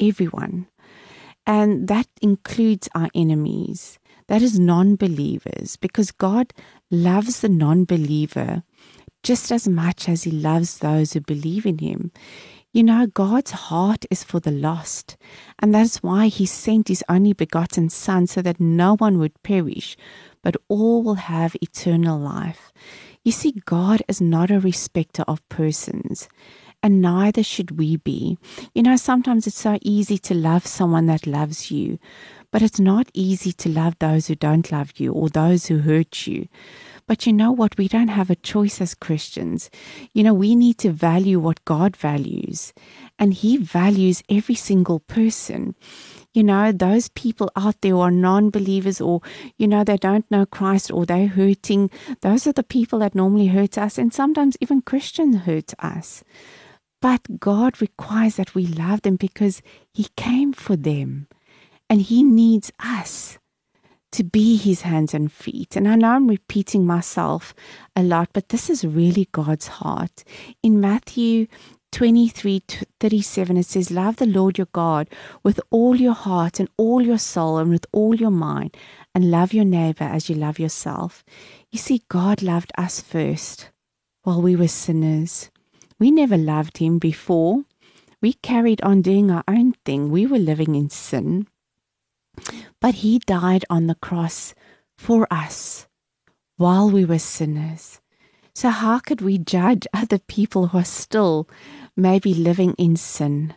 everyone. 0.00 0.66
And 1.46 1.88
that 1.88 2.08
includes 2.20 2.88
our 2.94 3.08
enemies. 3.14 3.98
That 4.28 4.42
is 4.42 4.58
non 4.58 4.96
believers, 4.96 5.76
because 5.76 6.12
God 6.12 6.52
loves 6.90 7.40
the 7.40 7.48
non 7.48 7.84
believer 7.84 8.62
just 9.22 9.52
as 9.52 9.68
much 9.68 10.08
as 10.08 10.24
He 10.24 10.30
loves 10.30 10.78
those 10.78 11.12
who 11.12 11.20
believe 11.20 11.66
in 11.66 11.78
Him. 11.78 12.12
You 12.72 12.84
know, 12.84 13.08
God's 13.08 13.50
heart 13.50 14.04
is 14.12 14.22
for 14.22 14.38
the 14.38 14.52
lost, 14.52 15.16
and 15.58 15.74
that's 15.74 16.04
why 16.04 16.28
He 16.28 16.46
sent 16.46 16.86
His 16.86 17.02
only 17.08 17.32
begotten 17.32 17.90
Son 17.90 18.28
so 18.28 18.42
that 18.42 18.60
no 18.60 18.94
one 18.94 19.18
would 19.18 19.42
perish, 19.42 19.96
but 20.40 20.56
all 20.68 21.02
will 21.02 21.16
have 21.16 21.56
eternal 21.60 22.16
life. 22.16 22.72
You 23.24 23.32
see, 23.32 23.60
God 23.64 24.02
is 24.06 24.20
not 24.20 24.52
a 24.52 24.60
respecter 24.60 25.24
of 25.26 25.46
persons, 25.48 26.28
and 26.80 27.02
neither 27.02 27.42
should 27.42 27.76
we 27.76 27.96
be. 27.96 28.38
You 28.72 28.84
know, 28.84 28.94
sometimes 28.94 29.48
it's 29.48 29.58
so 29.58 29.76
easy 29.82 30.16
to 30.18 30.34
love 30.34 30.64
someone 30.64 31.06
that 31.06 31.26
loves 31.26 31.72
you, 31.72 31.98
but 32.52 32.62
it's 32.62 32.78
not 32.78 33.10
easy 33.12 33.50
to 33.50 33.68
love 33.68 33.96
those 33.98 34.28
who 34.28 34.36
don't 34.36 34.70
love 34.70 34.92
you 34.96 35.12
or 35.12 35.28
those 35.28 35.66
who 35.66 35.78
hurt 35.78 36.28
you. 36.28 36.46
But 37.10 37.26
you 37.26 37.32
know 37.32 37.50
what? 37.50 37.76
We 37.76 37.88
don't 37.88 38.06
have 38.06 38.30
a 38.30 38.36
choice 38.36 38.80
as 38.80 38.94
Christians. 38.94 39.68
You 40.14 40.22
know, 40.22 40.32
we 40.32 40.54
need 40.54 40.78
to 40.78 40.92
value 40.92 41.40
what 41.40 41.64
God 41.64 41.96
values, 41.96 42.72
and 43.18 43.34
He 43.34 43.56
values 43.56 44.22
every 44.30 44.54
single 44.54 45.00
person. 45.00 45.74
You 46.32 46.44
know, 46.44 46.70
those 46.70 47.08
people 47.08 47.50
out 47.56 47.80
there 47.80 47.94
who 47.94 48.00
are 48.00 48.12
non 48.12 48.50
believers 48.50 49.00
or, 49.00 49.22
you 49.56 49.66
know, 49.66 49.82
they 49.82 49.96
don't 49.96 50.30
know 50.30 50.46
Christ 50.46 50.92
or 50.92 51.04
they're 51.04 51.26
hurting, 51.26 51.90
those 52.20 52.46
are 52.46 52.52
the 52.52 52.62
people 52.62 53.00
that 53.00 53.16
normally 53.16 53.48
hurt 53.48 53.76
us, 53.76 53.98
and 53.98 54.14
sometimes 54.14 54.56
even 54.60 54.80
Christians 54.80 55.38
hurt 55.38 55.74
us. 55.80 56.22
But 57.02 57.40
God 57.40 57.80
requires 57.82 58.36
that 58.36 58.54
we 58.54 58.68
love 58.68 59.02
them 59.02 59.16
because 59.16 59.62
He 59.92 60.06
came 60.16 60.52
for 60.52 60.76
them 60.76 61.26
and 61.88 62.02
He 62.02 62.22
needs 62.22 62.70
us 62.78 63.39
to 64.12 64.24
be 64.24 64.56
his 64.56 64.82
hands 64.82 65.14
and 65.14 65.30
feet. 65.30 65.76
And 65.76 65.86
I 65.88 65.94
know 65.96 66.10
I'm 66.10 66.28
repeating 66.28 66.86
myself 66.86 67.54
a 67.94 68.02
lot, 68.02 68.30
but 68.32 68.48
this 68.48 68.68
is 68.68 68.84
really 68.84 69.28
God's 69.32 69.68
heart. 69.68 70.24
In 70.62 70.80
Matthew 70.80 71.46
23 71.92 72.62
37, 73.00 73.56
it 73.56 73.66
says, 73.66 73.90
Love 73.90 74.16
the 74.16 74.26
Lord 74.26 74.58
your 74.58 74.68
God 74.72 75.08
with 75.42 75.60
all 75.70 75.96
your 75.96 76.14
heart 76.14 76.60
and 76.60 76.68
all 76.76 77.02
your 77.02 77.18
soul 77.18 77.58
and 77.58 77.70
with 77.70 77.86
all 77.92 78.14
your 78.14 78.30
mind, 78.30 78.76
and 79.14 79.30
love 79.30 79.52
your 79.52 79.64
neighbor 79.64 80.04
as 80.04 80.28
you 80.28 80.36
love 80.36 80.58
yourself. 80.58 81.24
You 81.70 81.78
see, 81.78 82.02
God 82.08 82.42
loved 82.42 82.72
us 82.78 83.00
first 83.00 83.70
while 84.22 84.40
we 84.40 84.54
were 84.54 84.68
sinners. 84.68 85.50
We 85.98 86.10
never 86.10 86.36
loved 86.36 86.78
him 86.78 86.98
before. 86.98 87.64
We 88.22 88.34
carried 88.34 88.82
on 88.82 89.02
doing 89.02 89.30
our 89.30 89.44
own 89.48 89.72
thing. 89.84 90.10
We 90.10 90.26
were 90.26 90.38
living 90.38 90.74
in 90.74 90.90
sin. 90.90 91.46
But 92.80 92.96
he 92.96 93.18
died 93.18 93.64
on 93.68 93.86
the 93.86 93.94
cross 93.94 94.54
for 94.96 95.26
us 95.30 95.86
while 96.56 96.90
we 96.90 97.04
were 97.04 97.18
sinners. 97.18 98.00
So, 98.54 98.70
how 98.70 98.98
could 98.98 99.20
we 99.20 99.38
judge 99.38 99.86
other 99.92 100.18
people 100.18 100.68
who 100.68 100.78
are 100.78 100.84
still 100.84 101.48
maybe 101.96 102.34
living 102.34 102.74
in 102.78 102.96
sin? 102.96 103.54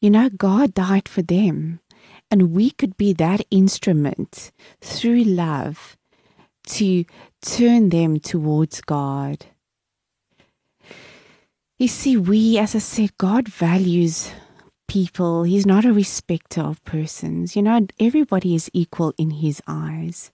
You 0.00 0.10
know, 0.10 0.28
God 0.28 0.74
died 0.74 1.08
for 1.08 1.22
them, 1.22 1.80
and 2.30 2.52
we 2.52 2.70
could 2.70 2.96
be 2.96 3.12
that 3.14 3.44
instrument 3.50 4.52
through 4.80 5.24
love 5.24 5.96
to 6.68 7.04
turn 7.40 7.88
them 7.90 8.20
towards 8.20 8.80
God. 8.80 9.46
You 11.78 11.88
see, 11.88 12.16
we, 12.16 12.58
as 12.58 12.74
I 12.74 12.78
said, 12.78 13.18
God 13.18 13.48
values 13.48 14.30
people. 14.88 15.44
He's 15.44 15.66
not 15.66 15.84
a 15.84 15.92
respecter 15.92 16.60
of 16.60 16.84
persons. 16.84 17.56
You 17.56 17.62
know, 17.62 17.86
everybody 17.98 18.54
is 18.54 18.70
equal 18.72 19.12
in 19.18 19.30
his 19.30 19.62
eyes. 19.66 20.30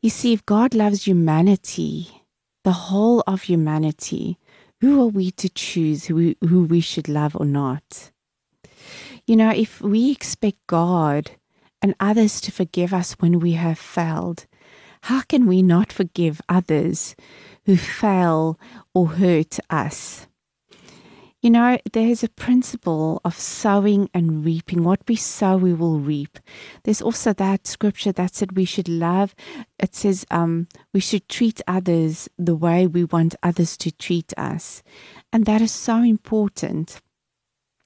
You 0.00 0.10
see, 0.10 0.32
if 0.32 0.44
God 0.46 0.74
loves 0.74 1.06
humanity, 1.06 2.22
the 2.64 2.72
whole 2.72 3.22
of 3.26 3.42
humanity, 3.42 4.38
who 4.80 5.02
are 5.02 5.08
we 5.08 5.30
to 5.32 5.48
choose 5.48 6.04
who 6.04 6.14
we, 6.14 6.36
who 6.46 6.64
we 6.64 6.80
should 6.80 7.08
love 7.08 7.36
or 7.36 7.46
not? 7.46 8.10
You 9.26 9.36
know, 9.36 9.50
if 9.50 9.80
we 9.80 10.12
expect 10.12 10.58
God 10.66 11.32
and 11.82 11.94
others 11.98 12.40
to 12.42 12.52
forgive 12.52 12.92
us 12.92 13.12
when 13.14 13.40
we 13.40 13.52
have 13.52 13.78
failed, 13.78 14.46
how 15.02 15.22
can 15.22 15.46
we 15.46 15.62
not 15.62 15.92
forgive 15.92 16.40
others 16.48 17.16
who 17.64 17.76
fail 17.76 18.58
or 18.94 19.08
hurt 19.08 19.58
us? 19.70 20.26
You 21.46 21.50
know, 21.50 21.78
there's 21.92 22.24
a 22.24 22.28
principle 22.28 23.20
of 23.24 23.38
sowing 23.38 24.10
and 24.12 24.44
reaping. 24.44 24.82
What 24.82 25.02
we 25.06 25.14
sow, 25.14 25.56
we 25.56 25.74
will 25.74 26.00
reap. 26.00 26.40
There's 26.82 27.00
also 27.00 27.32
that 27.34 27.68
scripture 27.68 28.10
that 28.10 28.34
said 28.34 28.56
we 28.56 28.64
should 28.64 28.88
love. 28.88 29.32
It 29.78 29.94
says 29.94 30.26
um, 30.32 30.66
we 30.92 30.98
should 30.98 31.28
treat 31.28 31.60
others 31.68 32.28
the 32.36 32.56
way 32.56 32.88
we 32.88 33.04
want 33.04 33.36
others 33.44 33.76
to 33.76 33.92
treat 33.92 34.36
us. 34.36 34.82
And 35.32 35.46
that 35.46 35.62
is 35.62 35.70
so 35.70 35.98
important. 36.02 37.00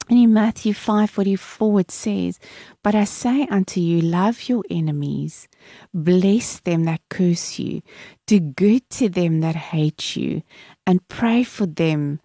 And 0.09 0.19
in 0.19 0.33
Matthew 0.33 0.73
5:44 0.73 1.81
it 1.81 1.91
says, 1.91 2.41
"But 2.83 2.95
I 2.95 3.05
say 3.05 3.47
unto 3.51 3.79
you, 3.79 4.01
love 4.01 4.49
your 4.49 4.65
enemies, 4.71 5.49
bless 5.93 6.61
them 6.61 6.85
that 6.85 7.03
curse 7.11 7.59
you, 7.59 7.83
do 8.27 8.41
good 8.41 8.89
to 8.97 9.11
them 9.11 9.41
that 9.41 9.55
hate 9.55 10.17
you, 10.17 10.43
and 10.87 11.07
pray 11.09 11.45
for 11.45 11.67
them 11.67 12.21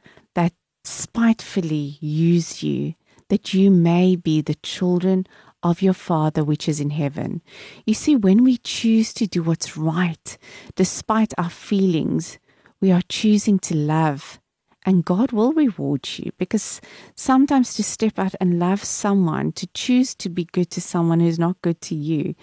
spitefully 0.87 1.97
use 1.99 2.63
you, 2.63 2.95
that 3.29 3.53
you 3.53 3.71
may 3.71 4.15
be 4.15 4.41
the 4.41 4.55
children 4.55 5.25
of 5.63 5.81
your 5.81 5.93
Father 5.93 6.43
which 6.43 6.69
is 6.69 6.79
in 6.79 6.91
heaven. 6.91 7.41
You 7.85 7.95
see, 7.95 8.15
when 8.15 8.43
we 8.43 8.57
choose 8.57 9.13
to 9.15 9.25
do 9.25 9.41
what's 9.41 9.75
right, 9.75 10.37
despite 10.75 11.33
our 11.37 11.49
feelings, 11.49 12.37
we 12.79 12.91
are 12.91 13.01
choosing 13.09 13.57
to 13.59 13.75
love. 13.75 14.39
And 14.85 15.03
God 15.03 15.31
will 15.31 15.53
reward 15.53 16.07
you 16.19 16.31
because 16.37 16.79
sometimes 17.15 17.73
to 17.73 17.83
step 17.83 18.19
out 18.19 18.35
and 18.39 18.59
love 18.59 18.83
someone, 18.83 19.51
to 19.53 19.65
choose 19.73 20.13
to 20.15 20.29
be 20.29 20.45
good 20.45 20.69
to 20.71 20.81
someone 20.81 21.19
who's 21.19 21.39
not 21.39 21.59
good 21.63 21.81
to 21.81 21.95
you, 21.95 22.35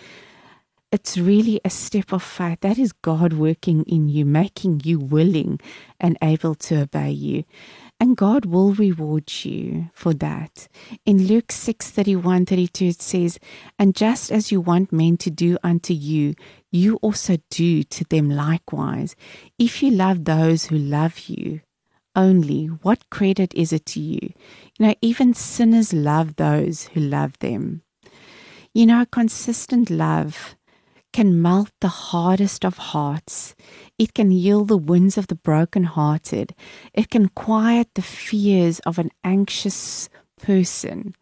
it's 0.90 1.16
really 1.16 1.60
a 1.64 1.70
step 1.70 2.12
of 2.12 2.22
faith. 2.22 2.60
That 2.60 2.78
is 2.78 2.92
God 2.92 3.32
working 3.32 3.84
in 3.84 4.08
you, 4.08 4.24
making 4.24 4.82
you 4.84 4.98
willing 4.98 5.60
and 6.00 6.18
able 6.20 6.56
to 6.56 6.82
obey 6.82 7.12
you 7.12 7.44
and 8.02 8.16
God 8.16 8.46
will 8.46 8.72
reward 8.72 9.30
you 9.44 9.88
for 9.94 10.12
that. 10.14 10.66
In 11.06 11.28
Luke 11.28 11.52
6 11.52 11.88
31 11.88 12.46
32, 12.46 12.86
it 12.86 13.00
says, 13.00 13.38
And 13.78 13.94
just 13.94 14.32
as 14.32 14.50
you 14.50 14.60
want 14.60 14.92
men 14.92 15.16
to 15.18 15.30
do 15.30 15.56
unto 15.62 15.94
you, 15.94 16.34
you 16.72 16.96
also 16.96 17.36
do 17.48 17.84
to 17.84 18.02
them 18.06 18.28
likewise. 18.28 19.14
If 19.56 19.84
you 19.84 19.92
love 19.92 20.24
those 20.24 20.64
who 20.64 20.78
love 20.78 21.28
you, 21.28 21.60
only 22.16 22.66
what 22.66 23.08
credit 23.08 23.54
is 23.54 23.72
it 23.72 23.86
to 23.94 24.00
you? 24.00 24.32
You 24.80 24.86
know, 24.86 24.94
even 25.00 25.32
sinners 25.32 25.92
love 25.92 26.34
those 26.34 26.88
who 26.94 27.00
love 27.00 27.38
them. 27.38 27.82
You 28.74 28.86
know, 28.86 29.06
consistent 29.12 29.90
love 29.90 30.56
can 31.12 31.40
melt 31.40 31.70
the 31.80 31.88
hardest 31.88 32.64
of 32.64 32.78
hearts. 32.78 33.54
It 33.98 34.14
can 34.14 34.30
heal 34.30 34.64
the 34.64 34.76
wounds 34.76 35.16
of 35.18 35.28
the 35.28 35.34
brokenhearted. 35.34 36.54
It 36.92 37.10
can 37.10 37.28
quiet 37.28 37.88
the 37.94 38.02
fears 38.02 38.80
of 38.80 38.98
an 38.98 39.10
anxious 39.22 40.08
person. 40.40 41.14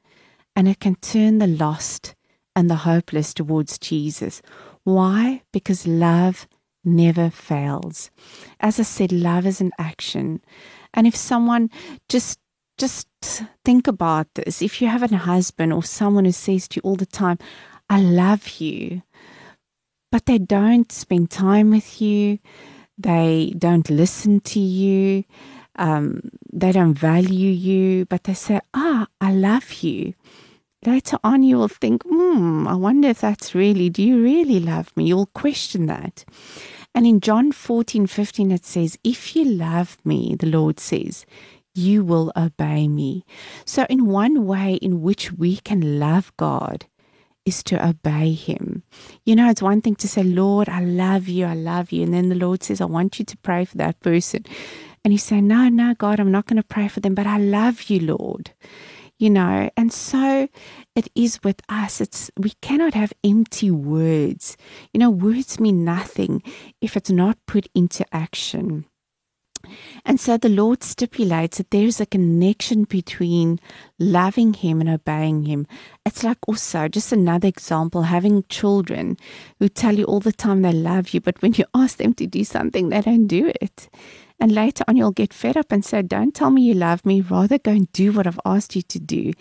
And 0.56 0.68
it 0.68 0.80
can 0.80 0.96
turn 0.96 1.38
the 1.38 1.46
lost 1.46 2.14
and 2.56 2.68
the 2.68 2.76
hopeless 2.76 3.34
towards 3.34 3.78
Jesus. 3.78 4.42
Why? 4.84 5.42
Because 5.52 5.86
love 5.86 6.48
never 6.84 7.30
fails. 7.30 8.10
As 8.58 8.80
I 8.80 8.84
said, 8.84 9.12
love 9.12 9.46
is 9.46 9.60
an 9.60 9.72
action. 9.78 10.40
And 10.94 11.06
if 11.06 11.14
someone 11.14 11.70
just 12.08 12.40
just 12.80 13.06
think 13.62 13.86
about 13.86 14.26
this. 14.34 14.62
If 14.62 14.80
you 14.80 14.88
have 14.88 15.02
a 15.02 15.16
husband 15.16 15.72
or 15.72 15.82
someone 15.82 16.24
who 16.24 16.32
says 16.32 16.66
to 16.68 16.76
you 16.76 16.82
all 16.82 16.96
the 16.96 17.04
time, 17.04 17.38
I 17.90 18.00
love 18.00 18.48
you, 18.58 19.02
but 20.10 20.26
they 20.26 20.38
don't 20.38 20.90
spend 20.92 21.30
time 21.30 21.70
with 21.70 22.00
you, 22.00 22.38
they 22.98 23.54
don't 23.56 23.88
listen 23.90 24.40
to 24.40 24.60
you, 24.60 25.24
um, 25.76 26.30
they 26.52 26.72
don't 26.72 26.94
value 26.94 27.50
you, 27.50 28.04
but 28.06 28.24
they 28.24 28.34
say, 28.34 28.60
Ah, 28.74 29.06
I 29.20 29.32
love 29.32 29.72
you. 29.82 30.14
Later 30.86 31.18
on, 31.22 31.42
you 31.42 31.56
will 31.58 31.68
think, 31.68 32.02
Hmm, 32.08 32.66
I 32.66 32.74
wonder 32.74 33.08
if 33.08 33.20
that's 33.20 33.54
really, 33.54 33.90
do 33.90 34.02
you 34.02 34.22
really 34.22 34.60
love 34.60 34.94
me? 34.96 35.04
You'll 35.06 35.26
question 35.26 35.86
that. 35.86 36.24
And 36.94 37.06
in 37.06 37.20
John 37.20 37.52
14, 37.52 38.06
15, 38.06 38.50
it 38.50 38.64
says, 38.64 38.98
If 39.04 39.36
you 39.36 39.44
love 39.44 39.98
me, 40.04 40.34
the 40.38 40.46
Lord 40.46 40.80
says, 40.80 41.24
you 41.74 42.04
will 42.04 42.32
obey 42.36 42.88
me. 42.88 43.24
So, 43.64 43.86
in 43.88 44.06
one 44.06 44.44
way 44.46 44.74
in 44.74 45.02
which 45.02 45.32
we 45.32 45.56
can 45.58 46.00
love 46.00 46.32
God 46.36 46.86
is 47.44 47.62
to 47.64 47.86
obey 47.86 48.32
Him. 48.32 48.82
You 49.24 49.36
know, 49.36 49.50
it's 49.50 49.62
one 49.62 49.80
thing 49.80 49.96
to 49.96 50.08
say, 50.08 50.22
Lord, 50.22 50.68
I 50.68 50.80
love 50.80 51.28
you, 51.28 51.46
I 51.46 51.54
love 51.54 51.92
you. 51.92 52.04
And 52.04 52.14
then 52.14 52.28
the 52.28 52.34
Lord 52.34 52.62
says, 52.62 52.80
I 52.80 52.86
want 52.86 53.18
you 53.18 53.24
to 53.24 53.36
pray 53.38 53.64
for 53.64 53.76
that 53.78 54.00
person. 54.00 54.44
And 55.04 55.12
you 55.12 55.18
say, 55.18 55.40
No, 55.40 55.68
no, 55.68 55.94
God, 55.94 56.20
I'm 56.20 56.30
not 56.30 56.46
going 56.46 56.58
to 56.58 56.62
pray 56.62 56.88
for 56.88 57.00
them, 57.00 57.14
but 57.14 57.26
I 57.26 57.38
love 57.38 57.84
you, 57.84 58.00
Lord. 58.00 58.52
You 59.18 59.28
know, 59.28 59.68
and 59.76 59.92
so 59.92 60.48
it 60.96 61.08
is 61.14 61.40
with 61.44 61.60
us. 61.68 62.00
It's 62.00 62.30
we 62.38 62.52
cannot 62.62 62.94
have 62.94 63.12
empty 63.22 63.70
words. 63.70 64.56
You 64.94 65.00
know, 65.00 65.10
words 65.10 65.60
mean 65.60 65.84
nothing 65.84 66.42
if 66.80 66.96
it's 66.96 67.10
not 67.10 67.36
put 67.46 67.68
into 67.74 68.04
action. 68.14 68.86
And 70.04 70.18
so 70.18 70.36
the 70.36 70.48
Lord 70.48 70.82
stipulates 70.82 71.58
that 71.58 71.70
there's 71.70 72.00
a 72.00 72.06
connection 72.06 72.84
between 72.84 73.60
loving 73.98 74.54
Him 74.54 74.80
and 74.80 74.90
obeying 74.90 75.44
Him. 75.44 75.66
It's 76.04 76.24
like 76.24 76.38
also 76.46 76.88
just 76.88 77.12
another 77.12 77.48
example 77.48 78.02
having 78.02 78.44
children 78.48 79.16
who 79.58 79.68
tell 79.68 79.96
you 79.96 80.04
all 80.04 80.20
the 80.20 80.32
time 80.32 80.62
they 80.62 80.72
love 80.72 81.10
you, 81.14 81.20
but 81.20 81.40
when 81.42 81.54
you 81.54 81.64
ask 81.74 81.98
them 81.98 82.14
to 82.14 82.26
do 82.26 82.44
something, 82.44 82.88
they 82.88 83.00
don't 83.00 83.26
do 83.26 83.52
it. 83.60 83.88
And 84.42 84.52
later 84.52 84.84
on, 84.88 84.96
you'll 84.96 85.12
get 85.12 85.34
fed 85.34 85.58
up 85.58 85.70
and 85.70 85.84
say, 85.84 86.00
Don't 86.00 86.34
tell 86.34 86.50
me 86.50 86.62
you 86.62 86.72
love 86.72 87.04
me, 87.04 87.20
rather 87.20 87.58
go 87.58 87.72
and 87.72 87.92
do 87.92 88.10
what 88.10 88.26
I've 88.26 88.40
asked 88.46 88.74
you 88.74 88.80
to 88.82 88.98
do. 88.98 89.32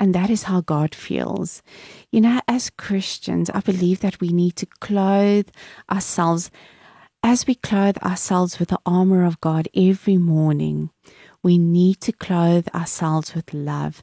And 0.00 0.12
that 0.14 0.30
is 0.30 0.44
how 0.44 0.62
God 0.62 0.96
feels. 0.96 1.62
You 2.10 2.20
know, 2.22 2.40
as 2.48 2.68
Christians, 2.68 3.50
I 3.50 3.60
believe 3.60 4.00
that 4.00 4.20
we 4.20 4.30
need 4.30 4.56
to 4.56 4.66
clothe 4.66 5.48
ourselves 5.88 6.50
as 7.22 7.46
we 7.46 7.54
clothe 7.54 7.98
ourselves 7.98 8.58
with 8.58 8.68
the 8.68 8.78
armor 8.86 9.24
of 9.24 9.40
God 9.40 9.68
every 9.74 10.16
morning, 10.16 10.90
we 11.42 11.58
need 11.58 12.00
to 12.02 12.12
clothe 12.12 12.68
ourselves 12.74 13.34
with 13.34 13.54
love. 13.54 14.02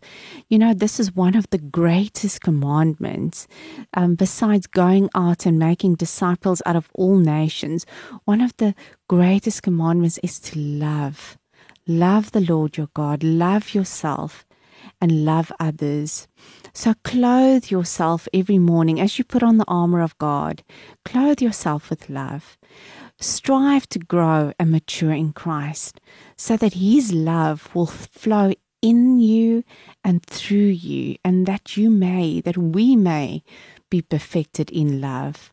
You 0.50 0.60
know, 0.60 0.74
this 0.74 1.00
is 1.00 1.16
one 1.16 1.36
of 1.36 1.50
the 1.50 1.58
greatest 1.58 2.42
commandments. 2.42 3.48
Um, 3.94 4.16
besides 4.16 4.68
going 4.68 5.10
out 5.16 5.46
and 5.46 5.60
making 5.60 5.96
disciples 5.96 6.62
out 6.66 6.76
of 6.76 6.90
all 6.94 7.18
nations, 7.18 7.86
one 8.26 8.42
of 8.42 8.56
the 8.58 8.76
greatest 9.08 9.64
commandments 9.64 10.20
is 10.24 10.40
to 10.42 10.60
love. 10.60 11.38
Love 11.88 12.32
the 12.32 12.42
Lord 12.42 12.78
your 12.78 12.90
God, 12.94 13.24
love 13.24 13.74
yourself, 13.74 14.46
and 15.02 15.26
love 15.26 15.52
others. 15.60 16.28
So 16.74 16.94
clothe 17.04 17.70
yourself 17.70 18.28
every 18.34 18.60
morning 18.60 19.00
as 19.00 19.18
you 19.18 19.24
put 19.24 19.44
on 19.44 19.58
the 19.58 19.66
armor 19.68 20.02
of 20.02 20.18
God. 20.18 20.64
Clothe 21.04 21.42
yourself 21.42 21.90
with 21.90 22.10
love. 22.10 22.58
Strive 23.20 23.88
to 23.90 24.00
grow 24.00 24.52
and 24.60 24.72
mature 24.72 25.14
in 25.14 25.34
Christ 25.34 26.02
so 26.36 26.58
that 26.58 26.74
His 26.74 27.14
love 27.14 27.74
will 27.74 27.86
flow 27.86 28.54
in 28.82 29.20
you 29.20 29.64
and 30.04 30.24
through 30.24 30.58
you, 30.78 31.16
and 31.24 31.48
that 31.48 31.76
you 31.76 31.90
may, 31.90 32.40
that 32.42 32.58
we 32.58 32.96
may 32.96 33.42
be 33.90 34.02
perfected 34.02 34.70
in 34.70 35.02
love. 35.02 35.52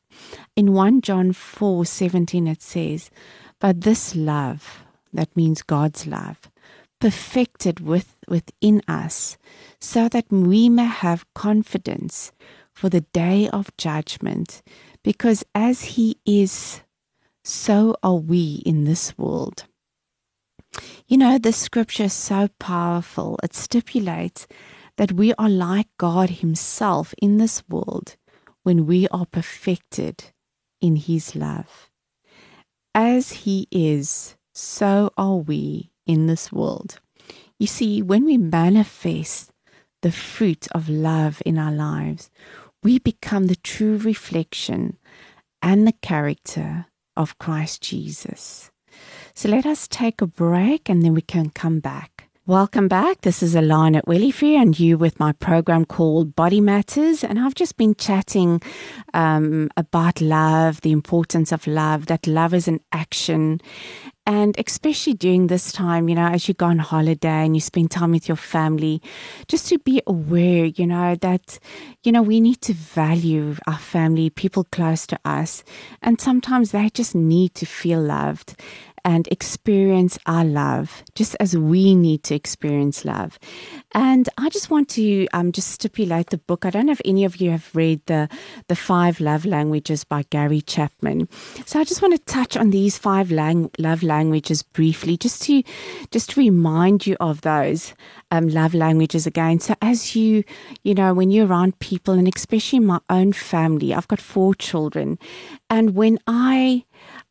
In 0.54 0.74
1 0.74 1.00
John 1.00 1.32
4 1.32 1.86
17, 1.86 2.46
it 2.46 2.60
says, 2.60 3.10
But 3.58 3.80
this 3.80 4.14
love, 4.14 4.84
that 5.14 5.34
means 5.34 5.62
God's 5.62 6.06
love, 6.06 6.50
perfected 7.00 7.80
with, 7.80 8.16
within 8.28 8.82
us, 8.86 9.38
so 9.80 10.10
that 10.10 10.26
we 10.30 10.68
may 10.68 10.84
have 10.84 11.32
confidence 11.34 12.32
for 12.70 12.90
the 12.90 13.06
day 13.12 13.48
of 13.48 13.74
judgment, 13.78 14.62
because 15.02 15.42
as 15.54 15.96
He 15.96 16.18
is 16.26 16.82
so 17.44 17.96
are 18.02 18.16
we 18.16 18.62
in 18.64 18.84
this 18.84 19.16
world. 19.18 19.64
You 21.06 21.18
know, 21.18 21.38
this 21.38 21.56
scripture 21.56 22.04
is 22.04 22.12
so 22.12 22.48
powerful. 22.58 23.38
It 23.42 23.54
stipulates 23.54 24.46
that 24.96 25.12
we 25.12 25.34
are 25.34 25.48
like 25.48 25.88
God 25.98 26.30
Himself 26.30 27.14
in 27.20 27.38
this 27.38 27.62
world 27.68 28.16
when 28.62 28.86
we 28.86 29.08
are 29.08 29.26
perfected 29.26 30.24
in 30.80 30.96
His 30.96 31.34
love. 31.34 31.90
As 32.94 33.32
He 33.32 33.68
is, 33.70 34.36
so 34.54 35.10
are 35.16 35.36
we 35.36 35.92
in 36.06 36.26
this 36.26 36.52
world. 36.52 37.00
You 37.58 37.66
see, 37.66 38.02
when 38.02 38.24
we 38.24 38.38
manifest 38.38 39.50
the 40.02 40.12
fruit 40.12 40.66
of 40.72 40.88
love 40.88 41.42
in 41.46 41.58
our 41.58 41.72
lives, 41.72 42.30
we 42.82 42.98
become 42.98 43.46
the 43.46 43.56
true 43.56 43.98
reflection 43.98 44.98
and 45.60 45.86
the 45.86 45.92
character 45.92 46.86
of 47.16 47.38
Christ 47.38 47.82
Jesus. 47.82 48.70
So 49.34 49.48
let 49.48 49.66
us 49.66 49.88
take 49.88 50.20
a 50.20 50.26
break 50.26 50.88
and 50.88 51.02
then 51.02 51.14
we 51.14 51.22
can 51.22 51.50
come 51.50 51.80
back. 51.80 52.28
Welcome 52.44 52.88
back. 52.88 53.20
This 53.20 53.40
is 53.40 53.54
Alana 53.54 53.98
at 53.98 54.06
Wellyfair 54.06 54.60
and 54.60 54.78
you 54.78 54.98
with 54.98 55.20
my 55.20 55.30
program 55.30 55.84
called 55.84 56.34
Body 56.34 56.60
Matters. 56.60 57.22
And 57.22 57.38
I've 57.38 57.54
just 57.54 57.76
been 57.76 57.94
chatting 57.94 58.60
um, 59.14 59.70
about 59.76 60.20
love, 60.20 60.80
the 60.80 60.90
importance 60.90 61.52
of 61.52 61.68
love, 61.68 62.06
that 62.06 62.26
love 62.26 62.52
is 62.52 62.66
an 62.66 62.80
action. 62.90 63.60
And 64.24 64.54
especially 64.56 65.14
during 65.14 65.48
this 65.48 65.72
time, 65.72 66.08
you 66.08 66.14
know, 66.14 66.28
as 66.28 66.46
you 66.46 66.54
go 66.54 66.66
on 66.66 66.78
holiday 66.78 67.44
and 67.44 67.56
you 67.56 67.60
spend 67.60 67.90
time 67.90 68.12
with 68.12 68.28
your 68.28 68.36
family, 68.36 69.02
just 69.48 69.68
to 69.68 69.78
be 69.80 70.00
aware, 70.06 70.66
you 70.66 70.86
know, 70.86 71.16
that, 71.16 71.58
you 72.04 72.12
know, 72.12 72.22
we 72.22 72.40
need 72.40 72.60
to 72.62 72.72
value 72.72 73.56
our 73.66 73.78
family, 73.78 74.30
people 74.30 74.64
close 74.70 75.08
to 75.08 75.18
us. 75.24 75.64
And 76.02 76.20
sometimes 76.20 76.70
they 76.70 76.88
just 76.90 77.16
need 77.16 77.54
to 77.56 77.66
feel 77.66 78.00
loved 78.00 78.54
and 79.04 79.26
experience 79.28 80.18
our 80.26 80.44
love, 80.44 81.02
just 81.14 81.36
as 81.40 81.56
we 81.56 81.94
need 81.94 82.22
to 82.24 82.34
experience 82.34 83.04
love. 83.04 83.38
And 83.94 84.28
I 84.38 84.48
just 84.48 84.70
want 84.70 84.88
to 84.90 85.26
um, 85.32 85.52
just 85.52 85.70
stipulate 85.70 86.30
the 86.30 86.38
book. 86.38 86.64
I 86.64 86.70
don't 86.70 86.86
know 86.86 86.92
if 86.92 87.00
any 87.04 87.24
of 87.24 87.36
you 87.36 87.50
have 87.50 87.74
read 87.74 88.00
the 88.06 88.28
the 88.68 88.76
Five 88.76 89.20
Love 89.20 89.44
Languages 89.44 90.04
by 90.04 90.24
Gary 90.30 90.60
Chapman. 90.60 91.28
So 91.66 91.80
I 91.80 91.84
just 91.84 92.02
want 92.02 92.14
to 92.14 92.32
touch 92.32 92.56
on 92.56 92.70
these 92.70 92.96
five 92.98 93.30
lang- 93.30 93.70
love 93.78 94.02
languages 94.02 94.62
briefly, 94.62 95.16
just 95.16 95.42
to 95.42 95.62
just 96.10 96.30
to 96.30 96.40
remind 96.40 97.06
you 97.06 97.16
of 97.20 97.40
those 97.42 97.94
um, 98.30 98.48
love 98.48 98.74
languages 98.74 99.26
again. 99.26 99.60
So 99.60 99.74
as 99.82 100.14
you 100.16 100.44
you 100.82 100.94
know 100.94 101.12
when 101.12 101.30
you're 101.30 101.46
around 101.46 101.78
people, 101.80 102.14
and 102.14 102.30
especially 102.34 102.78
my 102.78 103.00
own 103.10 103.32
family, 103.32 103.94
I've 103.94 104.08
got 104.08 104.20
four 104.20 104.54
children, 104.54 105.18
and 105.68 105.94
when 105.94 106.18
I 106.26 106.84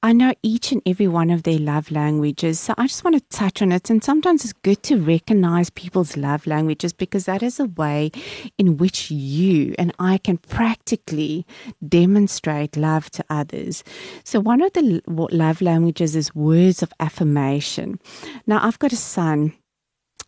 I 0.04 0.14
know 0.14 0.34
each 0.42 0.72
and 0.72 0.82
every 0.84 1.08
one 1.08 1.30
of 1.30 1.44
their 1.44 1.60
love 1.60 1.92
languages. 1.92 2.60
So 2.60 2.74
I 2.76 2.88
just 2.88 3.04
want 3.04 3.18
to 3.18 3.38
touch 3.38 3.62
on 3.62 3.72
it. 3.72 3.88
And 3.92 4.04
sometimes 4.04 4.44
it's 4.44 4.54
good 4.54 4.82
to 4.84 5.00
recognize 5.00 5.70
people's 5.70 6.18
love 6.18 6.48
languages 6.48 6.92
because 6.92 7.26
that 7.26 7.44
is 7.44 7.60
a 7.60 7.66
way 7.66 8.10
in 8.58 8.78
which 8.78 9.12
you 9.12 9.76
and 9.78 9.94
I 10.00 10.18
can 10.18 10.38
practically 10.38 11.46
demonstrate 11.88 12.76
love 12.76 13.12
to 13.12 13.24
others. 13.30 13.84
So 14.24 14.40
one 14.40 14.62
of 14.62 14.74
the 14.74 15.04
love 15.08 15.62
languages 15.62 16.16
is 16.16 16.34
words 16.34 16.82
of 16.82 16.92
affirmation. 17.00 18.00
Now, 18.48 18.60
I've 18.66 18.80
got 18.80 18.94
a 18.94 18.98
son. 18.98 19.54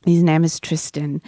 His 0.06 0.22
name 0.22 0.44
is 0.44 0.60
Tristan. 0.60 1.22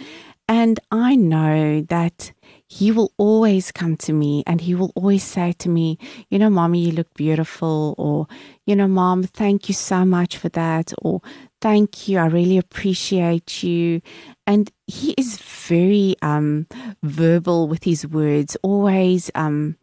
And 0.48 0.78
I 0.92 1.16
know 1.16 1.80
that 1.88 2.32
he 2.68 2.90
will 2.90 3.12
always 3.16 3.70
come 3.70 3.96
to 3.98 4.12
me 4.12 4.42
and 4.46 4.60
he 4.60 4.74
will 4.74 4.92
always 4.96 5.22
say 5.22 5.52
to 5.58 5.68
me, 5.68 5.98
You 6.30 6.38
know, 6.38 6.50
mommy, 6.50 6.80
you 6.80 6.92
look 6.92 7.12
beautiful. 7.14 7.94
Or, 7.96 8.26
You 8.66 8.74
know, 8.76 8.88
mom, 8.88 9.22
thank 9.22 9.68
you 9.68 9.74
so 9.74 10.04
much 10.04 10.36
for 10.36 10.48
that. 10.50 10.92
Or, 11.02 11.22
Thank 11.60 12.06
you. 12.06 12.18
I 12.18 12.26
really 12.26 12.58
appreciate 12.58 13.62
you. 13.62 14.02
And 14.46 14.70
he 14.86 15.14
is 15.16 15.38
very 15.38 16.14
um, 16.22 16.66
verbal 17.02 17.66
with 17.66 17.84
his 17.84 18.06
words, 18.06 18.56
always. 18.62 19.30
Um, 19.34 19.76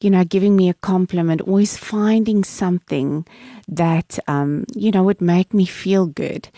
you 0.00 0.10
know, 0.10 0.24
giving 0.24 0.56
me 0.56 0.68
a 0.68 0.74
compliment, 0.74 1.40
always 1.42 1.76
finding 1.76 2.44
something 2.44 3.26
that, 3.68 4.18
um, 4.26 4.64
you 4.74 4.90
know, 4.90 5.02
would 5.02 5.20
make 5.20 5.54
me 5.54 5.64
feel 5.64 6.06
good. 6.06 6.48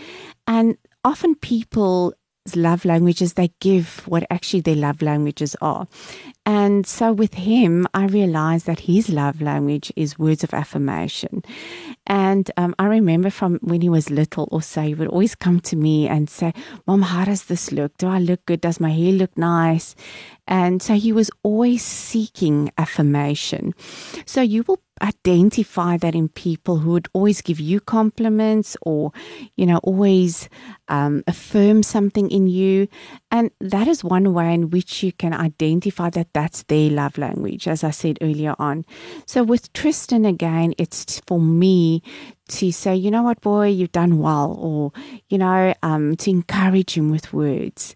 And 0.47 0.77
often 1.05 1.35
people 1.37 2.15
love 2.55 2.85
languages, 2.85 3.33
they 3.33 3.51
give 3.61 4.07
what 4.07 4.25
actually 4.31 4.61
their 4.61 4.77
love 4.77 5.03
languages 5.03 5.57
are. 5.61 5.89
And 6.45 6.87
so 6.87 7.13
with 7.13 7.35
him, 7.35 7.89
I 7.93 8.07
realized 8.07 8.67
that 8.67 8.81
his 8.81 9.09
love 9.09 9.41
language 9.41 9.93
is 9.97 10.19
words 10.19 10.45
of 10.45 10.55
affirmation. 10.55 11.43
And 12.07 12.49
um, 12.57 12.75
I 12.79 12.87
remember 12.87 13.31
from 13.31 13.59
when 13.63 13.81
he 13.81 13.89
was 13.89 14.11
little 14.11 14.45
or 14.53 14.57
also, 14.57 14.83
he 14.83 14.95
would 14.95 15.09
always 15.09 15.35
come 15.35 15.61
to 15.61 15.77
me 15.77 16.07
and 16.09 16.31
say, 16.31 16.53
Mom, 16.87 17.03
how 17.03 17.25
does 17.25 17.45
this 17.45 17.73
look? 17.73 17.97
Do 17.99 18.07
I 18.07 18.19
look 18.19 18.45
good? 18.47 18.61
Does 18.61 18.79
my 18.79 18.91
hair 18.91 19.13
look 19.13 19.37
nice? 19.37 19.95
And 20.47 20.81
so 20.81 20.95
he 20.95 21.13
was 21.13 21.31
always 21.43 21.83
seeking 21.83 22.71
affirmation. 22.79 23.75
So 24.25 24.41
you 24.41 24.65
will 24.69 24.81
identify 25.03 25.97
that 25.99 26.15
in 26.15 26.29
people 26.29 26.79
who 26.79 26.93
would 26.93 27.09
always 27.13 27.43
give 27.43 27.61
you 27.61 27.81
compliments 27.81 28.77
or, 28.83 29.13
you 29.57 29.67
know, 29.67 29.79
always 29.79 30.49
um, 30.89 31.23
affirm 31.27 31.83
something 31.83 32.31
in 32.31 32.47
you. 32.47 32.89
And 33.31 33.51
that 33.61 33.89
is 33.89 34.03
one 34.03 34.33
way 34.33 34.55
in 34.55 34.71
which 34.71 35.03
you 35.03 35.13
can 35.13 35.35
identify 35.35 36.11
that 36.11 36.33
that's 36.33 36.63
their 36.65 36.91
love 36.91 37.19
language, 37.19 37.69
as 37.69 37.85
I 37.85 37.91
said 37.91 38.19
earlier 38.21 38.55
on. 38.59 38.85
So 39.27 39.43
with 39.43 39.73
Tristan 39.73 40.25
again, 40.25 40.75
it's 40.79 41.21
for 41.27 41.41
me 41.41 42.03
to 42.49 42.71
say, 42.71 42.95
you 42.95 43.11
know 43.11 43.23
what, 43.23 43.41
boy, 43.41 43.69
you've 43.69 43.93
done 43.93 44.19
well, 44.19 44.57
or 44.59 44.93
you 45.29 45.39
know, 45.39 45.75
um, 45.83 46.17
to 46.17 46.31
encourage 46.31 46.97
him 46.97 47.11
with 47.11 47.33
words, 47.33 47.95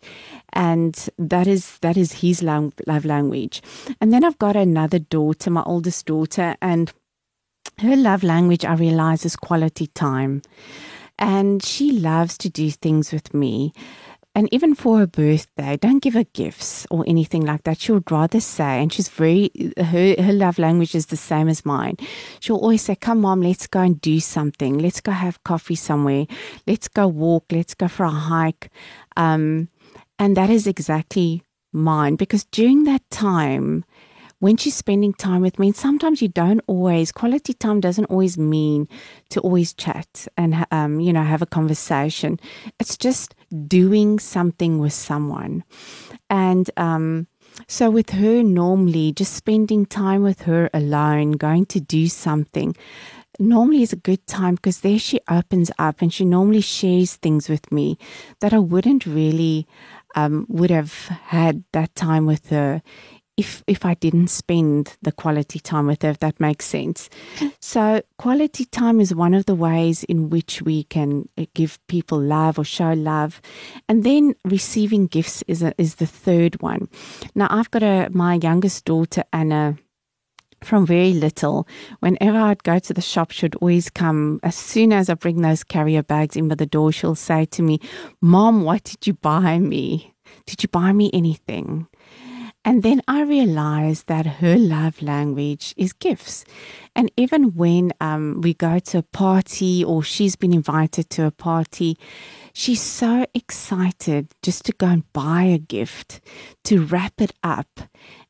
and 0.53 1.09
that 1.19 1.47
is 1.47 1.79
that 1.79 1.97
is 1.97 2.13
his 2.13 2.43
love, 2.43 2.73
love 2.87 3.05
language. 3.05 3.63
And 4.01 4.13
then 4.13 4.25
I've 4.25 4.39
got 4.39 4.57
another 4.57 4.99
daughter, 4.99 5.51
my 5.51 5.63
oldest 5.65 6.07
daughter, 6.07 6.57
and 6.61 6.93
her 7.79 7.97
love 7.97 8.23
language 8.23 8.65
I 8.65 8.75
realize 8.75 9.25
is 9.25 9.37
quality 9.37 9.87
time, 9.89 10.43
and 11.19 11.63
she 11.63 11.93
loves 11.93 12.37
to 12.39 12.49
do 12.49 12.71
things 12.71 13.13
with 13.13 13.33
me 13.33 13.73
and 14.35 14.49
even 14.53 14.75
for 14.77 14.99
her 14.99 15.07
birthday, 15.07 15.77
don't 15.77 16.03
give 16.03 16.15
her 16.15 16.25
gifts 16.25 16.87
or 16.91 17.05
anything 17.07 17.45
like 17.45 17.65
that. 17.65 17.81
She 17.81 17.91
would 17.91 18.11
rather 18.11 18.39
say, 18.39 18.81
and 18.81 18.93
she's 18.93 19.09
very, 19.09 19.51
her, 19.77 20.15
her 20.23 20.33
love 20.33 20.59
language 20.59 20.95
is 20.95 21.07
the 21.07 21.17
same 21.17 21.49
as 21.49 21.67
mine. 21.67 21.97
She'll 22.39 22.57
always 22.57 22.83
say, 22.83 22.95
Come, 22.95 23.23
mom, 23.23 23.43
let's 23.43 23.67
go 23.67 23.81
and 23.81 24.01
do 24.01 24.21
something. 24.21 24.79
Let's 24.79 25.01
go 25.01 25.11
have 25.11 25.43
coffee 25.43 25.75
somewhere. 25.75 26.27
Let's 26.67 26.87
go 26.87 27.09
walk. 27.09 27.47
Let's 27.51 27.75
go 27.75 27.89
for 27.89 28.05
a 28.05 28.11
hike. 28.11 28.71
Um, 29.17 29.69
and 30.19 30.37
that 30.37 30.49
is 30.49 30.67
exactly 30.67 31.43
mine 31.73 32.17
because 32.17 32.45
during 32.45 32.85
that 32.85 33.03
time, 33.11 33.85
when 34.41 34.57
she's 34.57 34.75
spending 34.75 35.13
time 35.13 35.43
with 35.43 35.59
me, 35.59 35.69
and 35.69 35.77
sometimes 35.77 36.21
you 36.21 36.29
don't 36.29 36.61
always, 36.67 37.13
quality 37.13 37.53
time 37.53 37.81
doesn't 37.81 38.07
always 38.07 38.37
mean 38.37 38.89
to 39.29 39.41
always 39.41 39.73
chat 39.73 40.27
and, 40.37 40.67
um, 40.71 40.99
you 41.01 41.13
know, 41.13 41.23
have 41.23 41.43
a 41.43 41.47
conversation. 41.47 42.41
It's 42.79 42.97
just 42.97 43.35
doing 43.69 44.19
something 44.19 44.79
with 44.79 44.93
someone. 44.93 45.63
And, 46.29 46.71
um, 46.77 47.27
so 47.69 47.91
with 47.91 48.11
her, 48.11 48.43
normally 48.43 49.13
just 49.13 49.35
spending 49.35 49.85
time 49.85 50.23
with 50.23 50.43
her 50.43 50.71
alone, 50.73 51.33
going 51.33 51.67
to 51.67 51.81
do 51.81 52.09
something, 52.09 52.75
normally 53.39 53.83
is 53.83 53.93
a 53.93 53.97
good 53.97 54.27
time 54.27 54.55
because 54.55 54.81
there 54.81 54.99
she 54.99 55.21
opens 55.29 55.71
up 55.79 56.01
and 56.01 56.13
she 56.13 56.25
normally 56.25 56.61
shares 56.61 57.17
things 57.17 57.49
with 57.49 57.71
me 57.73 57.99
that 58.41 58.53
I 58.53 58.59
wouldn't 58.59 59.07
really 59.07 59.67
um, 60.15 60.47
would 60.49 60.71
have 60.71 60.93
had 61.29 61.65
that 61.73 61.95
time 61.95 62.27
with 62.27 62.49
her 62.51 62.83
if 63.41 63.65
if 63.67 63.85
I 63.87 63.95
didn't 63.95 64.29
spend 64.29 64.97
the 65.01 65.13
quality 65.13 65.59
time 65.59 65.87
with 65.87 66.03
her, 66.03 66.11
if 66.11 66.19
that 66.19 66.39
makes 66.39 66.67
sense. 66.67 67.09
So 67.61 68.03
quality 68.19 68.67
time 68.67 69.01
is 69.01 69.15
one 69.15 69.35
of 69.35 69.47
the 69.47 69.55
ways 69.55 70.05
in 70.05 70.29
which 70.29 70.63
we 70.63 70.85
can 70.85 71.29
uh, 71.39 71.47
give 71.55 71.79
people 71.89 72.21
love 72.21 72.59
or 72.59 72.65
show 72.65 72.93
love, 72.93 73.41
and 73.89 74.05
then 74.05 74.35
receiving 74.45 75.07
gifts 75.07 75.43
is 75.49 75.63
a, 75.63 75.73
is 75.79 75.97
the 75.97 76.07
third 76.07 76.61
one. 76.61 76.89
Now 77.35 77.49
I've 77.51 77.71
got 77.71 77.83
a 77.83 78.09
my 78.13 78.35
youngest 78.35 78.85
daughter 78.85 79.25
Anna 79.33 79.77
from 80.63 80.85
very 80.85 81.15
little, 81.15 81.67
whenever 82.01 82.37
I'd 82.39 82.63
go 82.63 82.79
to 82.79 82.93
the 82.93 83.01
shop, 83.01 83.31
she'd 83.31 83.55
always 83.57 83.89
come. 83.89 84.41
As 84.43 84.55
soon 84.55 84.93
as 84.93 85.09
I 85.09 85.15
bring 85.15 85.41
those 85.41 85.65
carrier 85.65 86.03
bags 86.03 86.37
in 86.37 86.49
by 86.49 86.55
the 86.55 86.67
door, 86.67 86.93
she'll 86.93 87.15
say 87.15 87.47
to 87.47 87.63
me, 87.63 87.81
Mom, 88.21 88.63
what 88.63 88.85
did 88.85 89.07
you 89.07 89.15
buy 89.15 89.59
me? 89.59 90.13
Did 90.45 90.63
you 90.63 90.69
buy 90.69 90.93
me 90.93 91.11
anything? 91.15 91.87
And 92.63 92.83
then 92.83 93.01
I 93.09 93.23
realized 93.23 94.07
that 94.09 94.27
her 94.27 94.57
love 94.59 95.01
language 95.01 95.73
is 95.79 95.95
gifts. 95.95 96.45
And 96.95 97.11
even 97.17 97.55
when 97.55 97.93
um, 98.01 98.43
we 98.43 98.53
go 98.53 98.79
to 98.79 98.99
a 98.99 99.03
party 99.03 99.83
or 99.83 100.03
she's 100.03 100.37
been 100.37 100.53
invited 100.53 101.09
to 101.11 101.25
a 101.25 101.31
party, 101.31 101.97
she's 102.53 102.83
so 102.83 103.25
excited 103.35 104.33
just 104.43 104.67
to 104.67 104.73
go 104.73 104.89
and 104.89 105.13
buy 105.15 105.45
a 105.45 105.59
gift, 105.59 106.21
to 106.65 106.85
wrap 106.85 107.15
it 107.19 107.33
up. 107.43 107.81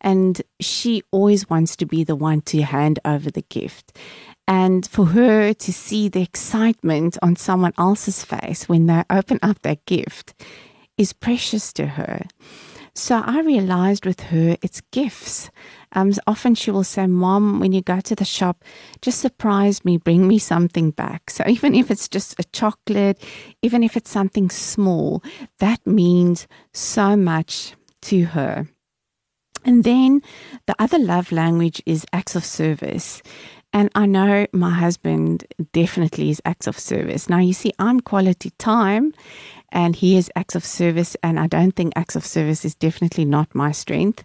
And 0.01 0.41
she 0.61 1.03
always 1.11 1.51
wants 1.51 1.75
to 1.77 1.87
be 1.87 2.05
the 2.05 2.17
one 2.17 2.41
to 2.43 2.63
hand 2.63 3.01
over 3.05 3.33
the 3.33 3.43
gift. 3.43 3.99
And 4.47 4.87
for 4.87 5.07
her 5.07 5.53
to 5.55 5.73
see 5.73 6.09
the 6.09 6.23
excitement 6.23 7.19
on 7.21 7.35
someone 7.35 7.73
else's 7.79 8.25
face 8.25 8.69
when 8.69 8.87
they 8.87 9.03
open 9.11 9.41
up 9.43 9.63
their 9.63 9.79
gift 9.87 10.35
is 10.97 11.13
precious 11.13 11.73
to 11.73 11.87
her. 11.87 12.27
So 13.01 13.23
I 13.25 13.41
realized 13.41 14.05
with 14.05 14.21
her, 14.25 14.59
it's 14.61 14.83
gifts. 14.93 15.51
Um, 15.93 16.13
often 16.27 16.55
she 16.55 16.71
will 16.71 16.85
say, 16.85 17.07
Mom, 17.07 17.59
when 17.59 17.73
you 17.73 17.81
go 17.81 17.99
to 17.99 18.15
the 18.15 18.27
shop, 18.27 18.63
just 19.01 19.21
surprise 19.23 19.87
me, 19.87 19.97
bring 19.97 20.29
me 20.29 20.39
something 20.39 20.91
back. 20.91 21.31
So 21.31 21.43
even 21.49 21.75
if 21.75 21.91
it's 21.91 22.11
just 22.11 22.39
a 22.39 22.45
chocolate, 22.53 23.19
even 23.63 23.83
if 23.83 23.97
it's 23.97 24.11
something 24.11 24.51
small, 24.51 25.25
that 25.61 25.87
means 25.87 26.47
so 26.75 27.17
much 27.17 27.75
to 28.03 28.25
her. 28.25 28.69
And 29.65 29.83
then 29.83 30.21
the 30.67 30.77
other 30.79 30.99
love 30.99 31.33
language 31.33 31.83
is 31.87 32.05
acts 32.13 32.37
of 32.37 32.45
service. 32.45 33.23
And 33.73 33.89
I 33.95 34.05
know 34.05 34.47
my 34.53 34.71
husband 34.71 35.47
definitely 35.73 36.29
is 36.29 36.43
acts 36.45 36.67
of 36.67 36.79
service. 36.79 37.31
Now, 37.31 37.39
you 37.39 37.55
see, 37.55 37.73
I'm 37.79 38.01
quality 38.01 38.51
time 38.59 39.15
and 39.73 39.97
he 39.97 40.17
is 40.17 40.31
acts 40.37 40.55
of 40.55 40.65
service. 40.65 41.17
And 41.23 41.39
I 41.39 41.47
don't 41.47 41.73
think 41.77 41.93
acts 41.97 42.17
of 42.17 42.27
service 42.27 42.65
is 42.65 42.75
definitely 42.75 43.25
not 43.25 43.55
my 43.55 43.73
strength. 43.73 44.25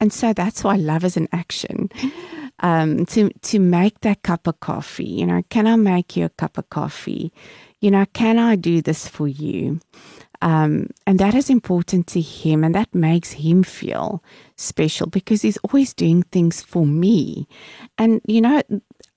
And 0.00 0.12
so 0.12 0.32
that's 0.32 0.64
why 0.64 0.76
love 0.76 1.04
is 1.04 1.16
an 1.16 1.28
action. 1.32 1.90
Um, 2.60 3.04
to 3.06 3.30
to 3.30 3.58
make 3.58 4.00
that 4.00 4.22
cup 4.22 4.46
of 4.46 4.60
coffee, 4.60 5.04
you 5.04 5.26
know, 5.26 5.42
can 5.50 5.66
I 5.66 5.76
make 5.76 6.16
you 6.16 6.24
a 6.26 6.28
cup 6.30 6.56
of 6.56 6.70
coffee? 6.70 7.32
You 7.80 7.90
know, 7.90 8.06
can 8.12 8.38
I 8.38 8.56
do 8.56 8.80
this 8.80 9.08
for 9.08 9.26
you? 9.28 9.80
Um, 10.40 10.90
and 11.06 11.18
that 11.18 11.34
is 11.34 11.50
important 11.50 12.06
to 12.08 12.20
him, 12.20 12.64
and 12.64 12.74
that 12.74 12.94
makes 12.94 13.32
him 13.32 13.62
feel 13.62 14.22
special 14.56 15.08
because 15.08 15.42
he's 15.42 15.56
always 15.58 15.94
doing 15.94 16.22
things 16.22 16.62
for 16.62 16.86
me. 16.86 17.48
And 17.98 18.20
you 18.26 18.40
know, 18.40 18.62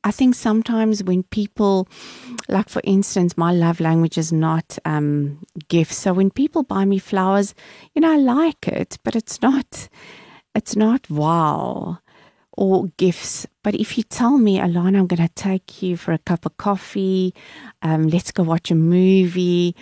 I 0.08 0.12
think 0.12 0.36
sometimes 0.36 1.04
when 1.04 1.24
people, 1.24 1.90
like 2.48 2.70
for 2.70 2.82
instance, 2.86 3.36
my 3.36 3.52
love 3.52 3.82
language 3.82 4.18
is 4.18 4.32
not 4.32 4.80
um, 4.86 5.40
gifts. 5.68 5.98
So 5.98 6.14
when 6.14 6.32
people 6.32 6.64
buy 6.64 6.86
me 6.86 6.98
flowers, 6.98 7.54
you 7.94 8.00
know, 8.00 8.14
I 8.14 8.16
like 8.16 8.70
it, 8.70 8.98
but 9.04 9.18
it's 9.18 9.42
not, 9.42 9.90
it's 10.56 10.78
not 10.78 11.10
wow 11.10 12.00
or 12.56 12.88
gifts. 12.96 13.46
But 13.66 13.76
if 13.76 13.98
you 13.98 14.04
tell 14.04 14.38
me, 14.38 14.60
Alana, 14.60 15.00
I'm 15.00 15.08
going 15.08 15.28
to 15.28 15.34
take 15.36 15.82
you 15.84 15.98
for 15.98 16.14
a 16.14 16.20
cup 16.20 16.46
of 16.46 16.56
coffee, 16.56 17.34
um, 17.82 18.08
let's 18.08 18.32
go 18.32 18.44
watch 18.44 18.72
a 18.72 18.76
movie, 18.76 19.76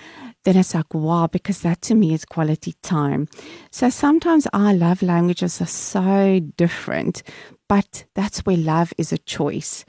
then 0.45 0.57
it's 0.57 0.73
like, 0.73 0.93
wow, 0.93 1.27
because 1.27 1.61
that 1.61 1.81
to 1.81 1.95
me 1.95 2.13
is 2.13 2.23
quality 2.23 2.75
time. 2.81 3.27
So 3.71 3.89
sometimes 3.89 4.47
our 4.53 4.73
love 4.73 5.01
languages 5.01 5.59
are 5.59 5.67
so 5.67 6.39
different, 6.55 7.23
but 7.67 8.05
that's 8.13 8.39
where 8.45 8.57
love 8.57 8.93
is 8.97 9.11
a 9.11 9.17
choice. 9.17 9.85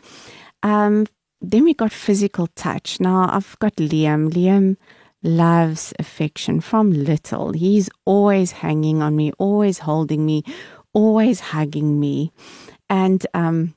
Um, 0.62 1.06
then 1.40 1.64
we 1.64 1.74
got 1.74 1.92
physical 1.92 2.48
touch. 2.48 2.98
Now 3.00 3.28
I've 3.30 3.58
got 3.58 3.76
Liam. 3.76 4.32
Liam 4.32 4.76
loves 5.22 5.92
affection 5.98 6.60
from 6.60 6.90
little. 6.90 7.52
He's 7.52 7.90
always 8.06 8.52
hanging 8.52 9.02
on 9.02 9.14
me, 9.14 9.32
always 9.38 9.80
holding 9.80 10.24
me, 10.24 10.42
always 10.94 11.40
hugging 11.40 12.00
me. 12.00 12.32
And 12.88 13.26
um, 13.34 13.74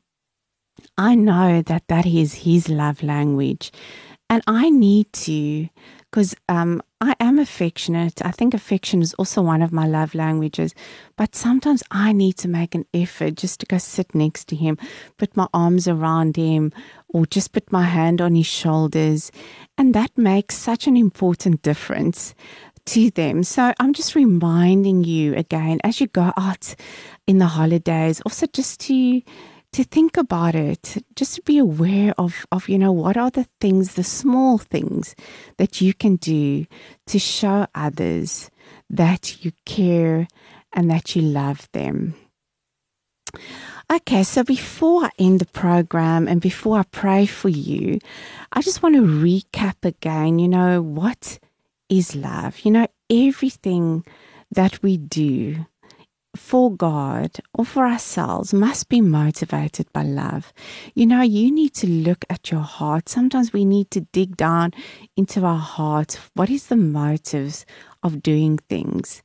I 0.97 1.15
know 1.15 1.61
that 1.61 1.83
that 1.89 2.05
is 2.05 2.33
his 2.45 2.69
love 2.69 3.03
language. 3.03 3.71
And 4.29 4.43
I 4.47 4.69
need 4.69 5.11
to 5.13 5.67
because 6.09 6.35
um, 6.47 6.81
I 7.01 7.15
am 7.19 7.37
affectionate. 7.37 8.25
I 8.25 8.31
think 8.31 8.53
affection 8.53 9.01
is 9.01 9.13
also 9.15 9.41
one 9.41 9.61
of 9.61 9.71
my 9.71 9.85
love 9.85 10.15
languages. 10.15 10.73
But 11.17 11.35
sometimes 11.35 11.83
I 11.91 12.13
need 12.13 12.37
to 12.37 12.47
make 12.47 12.73
an 12.73 12.85
effort 12.93 13.35
just 13.35 13.59
to 13.59 13.65
go 13.65 13.77
sit 13.77 14.15
next 14.15 14.47
to 14.49 14.55
him, 14.55 14.77
put 15.17 15.37
my 15.37 15.47
arms 15.53 15.87
around 15.87 16.35
him, 16.35 16.71
or 17.09 17.25
just 17.25 17.51
put 17.51 17.71
my 17.71 17.83
hand 17.83 18.21
on 18.21 18.35
his 18.35 18.47
shoulders. 18.47 19.31
And 19.77 19.93
that 19.93 20.17
makes 20.17 20.55
such 20.55 20.87
an 20.87 20.97
important 20.97 21.61
difference 21.61 22.33
to 22.85 23.11
them. 23.11 23.43
So 23.43 23.73
I'm 23.79 23.93
just 23.93 24.15
reminding 24.15 25.03
you 25.03 25.35
again 25.35 25.79
as 25.83 26.01
you 26.01 26.07
go 26.07 26.33
out 26.35 26.75
in 27.27 27.37
the 27.37 27.45
holidays, 27.45 28.19
also 28.25 28.47
just 28.47 28.79
to 28.81 29.21
to 29.73 29.83
think 29.83 30.17
about 30.17 30.55
it, 30.55 30.97
just 31.15 31.35
to 31.35 31.41
be 31.43 31.57
aware 31.57 32.13
of, 32.17 32.45
of, 32.51 32.69
you 32.69 32.77
know, 32.77 32.91
what 32.91 33.17
are 33.17 33.29
the 33.29 33.47
things, 33.61 33.93
the 33.93 34.03
small 34.03 34.57
things 34.57 35.15
that 35.57 35.79
you 35.79 35.93
can 35.93 36.15
do 36.15 36.65
to 37.07 37.19
show 37.19 37.67
others 37.75 38.49
that 38.89 39.43
you 39.43 39.51
care 39.65 40.27
and 40.73 40.89
that 40.89 41.15
you 41.15 41.21
love 41.21 41.69
them. 41.73 42.15
Okay, 43.91 44.23
so 44.23 44.43
before 44.43 45.05
I 45.05 45.09
end 45.17 45.39
the 45.39 45.45
program 45.47 46.27
and 46.27 46.41
before 46.41 46.79
I 46.79 46.83
pray 46.83 47.25
for 47.25 47.49
you, 47.49 47.99
I 48.51 48.61
just 48.61 48.83
want 48.83 48.95
to 48.95 49.01
recap 49.01 49.83
again, 49.83 50.39
you 50.39 50.47
know, 50.47 50.81
what 50.81 51.39
is 51.89 52.15
love? 52.15 52.59
You 52.59 52.71
know, 52.71 52.87
everything 53.09 54.05
that 54.51 54.81
we 54.83 54.97
do 54.97 55.65
for 56.35 56.71
God 56.71 57.39
or 57.53 57.65
for 57.65 57.85
ourselves 57.85 58.53
must 58.53 58.89
be 58.89 59.01
motivated 59.01 59.91
by 59.93 60.03
love. 60.03 60.53
You 60.93 61.05
know, 61.05 61.21
you 61.21 61.51
need 61.51 61.73
to 61.75 61.87
look 61.87 62.25
at 62.29 62.51
your 62.51 62.61
heart. 62.61 63.09
Sometimes 63.09 63.51
we 63.53 63.65
need 63.65 63.91
to 63.91 64.01
dig 64.01 64.37
down 64.37 64.73
into 65.17 65.43
our 65.45 65.59
heart. 65.59 66.19
What 66.35 66.49
is 66.49 66.67
the 66.67 66.77
motives 66.77 67.65
of 68.03 68.21
doing 68.21 68.57
things? 68.69 69.23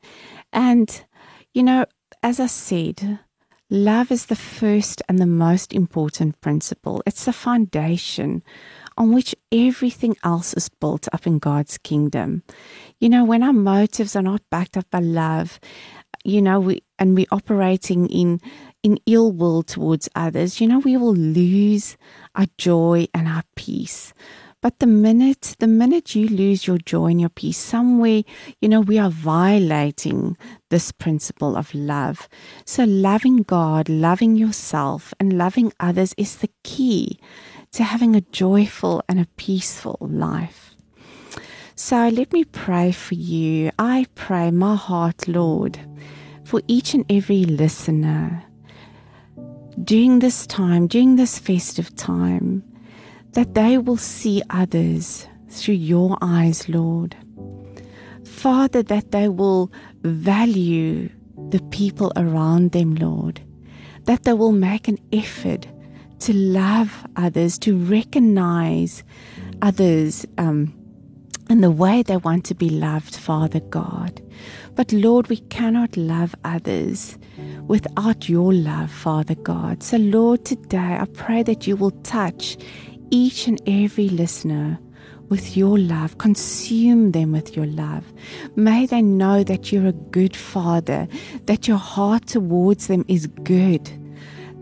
And, 0.53 1.05
you 1.53 1.63
know, 1.63 1.87
as 2.23 2.41
I 2.41 2.47
said, 2.47 3.21
love 3.71 4.11
is 4.11 4.27
the 4.27 4.37
first 4.37 5.03
and 5.09 5.19
the 5.19 5.27
most 5.27 5.73
important 5.73 6.41
principle. 6.41 7.03
It's 7.07 7.25
the 7.27 7.33
foundation 7.33 8.43
on 8.97 9.13
which 9.13 9.35
everything 9.51 10.17
else 10.23 10.55
is 10.55 10.69
built 10.69 11.09
up 11.13 11.27
in 11.27 11.39
God's 11.39 11.79
kingdom. 11.79 12.45
You 13.01 13.09
know, 13.09 13.25
when 13.25 13.43
our 13.43 13.53
motives 13.53 14.15
are 14.15 14.23
not 14.23 14.43
backed 14.51 14.77
up 14.77 14.89
by 14.91 15.01
love, 15.01 15.59
you 16.25 16.43
know, 16.43 16.59
we 16.61 16.83
and 16.99 17.15
we're 17.15 17.27
operating 17.31 18.09
in 18.09 18.41
in 18.83 18.99
ill 19.07 19.33
will 19.33 19.63
towards 19.63 20.09
others, 20.15 20.61
you 20.61 20.67
know, 20.67 20.79
we 20.79 20.97
will 20.97 21.15
lose 21.15 21.97
our 22.35 22.47
joy 22.59 23.07
and 23.15 23.27
our 23.29 23.43
peace. 23.55 24.13
But 24.61 24.79
the 24.79 24.87
minute, 24.87 25.57
the 25.59 25.67
minute 25.67 26.15
you 26.15 26.27
lose 26.27 26.67
your 26.67 26.79
joy 26.79 27.09
and 27.09 27.21
your 27.21 27.29
peace, 27.29 27.59
somewhere, 27.59 28.23
you 28.63 28.69
know, 28.69 28.81
we 28.81 28.99
are 28.99 29.11
violating 29.11 30.39
this 30.71 30.91
principle 30.91 31.55
of 31.55 31.75
love. 31.75 32.31
So 32.65 32.85
loving 32.85 33.43
God, 33.43 33.91
loving 33.91 34.37
yourself, 34.37 35.13
and 35.21 35.37
loving 35.37 35.73
others 35.81 36.15
is 36.17 36.37
the 36.37 36.49
key 36.63 37.19
to 37.73 37.85
having 37.85 38.17
a 38.17 38.23
joyful 38.23 39.03
and 39.07 39.21
a 39.21 39.29
peaceful 39.37 39.99
life. 40.01 40.75
So 41.75 42.09
let 42.09 42.33
me 42.33 42.45
pray 42.45 42.93
for 42.93 43.17
you. 43.17 43.71
I 43.79 44.07
pray, 44.15 44.51
my 44.51 44.77
heart, 44.77 45.29
Lord, 45.29 45.79
for 46.45 46.61
each 46.69 46.95
and 46.95 47.05
every 47.11 47.45
listener 47.45 48.45
during 49.83 50.21
this 50.21 50.47
time, 50.47 50.87
during 50.87 51.17
this 51.17 51.39
festive 51.39 51.95
time 51.97 52.63
that 53.33 53.55
they 53.55 53.79
will 53.79 53.97
see 53.97 54.43
others 54.51 55.27
through 55.49 55.75
your 55.75 56.17
eyes, 56.23 56.69
Lord. 56.69 57.17
Father, 58.25 58.83
that 58.85 59.11
they 59.11 59.29
will 59.29 59.73
value 60.03 61.09
the 61.51 61.61
people 61.71 62.13
around 62.17 62.73
them, 62.73 62.95
Lord. 62.95 63.41
That 64.05 64.25
they 64.25 64.33
will 64.33 64.53
make 64.53 64.87
an 64.87 64.99
effort 65.13 65.67
to 66.21 66.33
love 66.33 67.07
others, 67.17 67.59
to 67.59 67.77
recognize 67.77 69.03
others 69.63 70.27
um, 70.39 70.75
in 71.51 71.61
the 71.61 71.71
way 71.71 72.03
they 72.03 72.17
want 72.17 72.45
to 72.47 72.55
be 72.55 72.71
loved, 72.71 73.15
Father 73.15 73.61
God. 73.61 74.21
But 74.75 74.93
Lord, 74.93 75.29
we 75.29 75.37
cannot 75.37 75.97
love 75.97 76.35
others 76.45 77.19
without 77.67 78.29
your 78.29 78.53
love, 78.53 78.91
Father 78.91 79.35
God. 79.35 79.83
So, 79.83 79.97
Lord, 79.99 80.45
today 80.45 80.99
I 81.01 81.07
pray 81.15 81.43
that 81.43 81.67
you 81.67 81.77
will 81.77 81.93
touch 82.03 82.57
each 83.11 83.47
and 83.47 83.61
every 83.67 84.09
listener 84.09 84.79
with 85.29 85.57
your 85.57 85.79
love. 85.79 86.19
Consume 86.19 87.13
them 87.13 87.33
with 87.33 87.57
your 87.57 87.67
love. 87.67 88.05
May 88.57 88.87
they 88.87 89.03
know 89.03 89.43
that 89.45 89.73
you're 89.73 89.87
a 89.87 89.93
good 89.93 90.37
father, 90.37 91.09
that 91.47 91.67
your 91.69 91.79
heart 91.79 92.27
towards 92.27 92.87
them 92.89 93.05
is 93.09 93.27
good, 93.27 93.91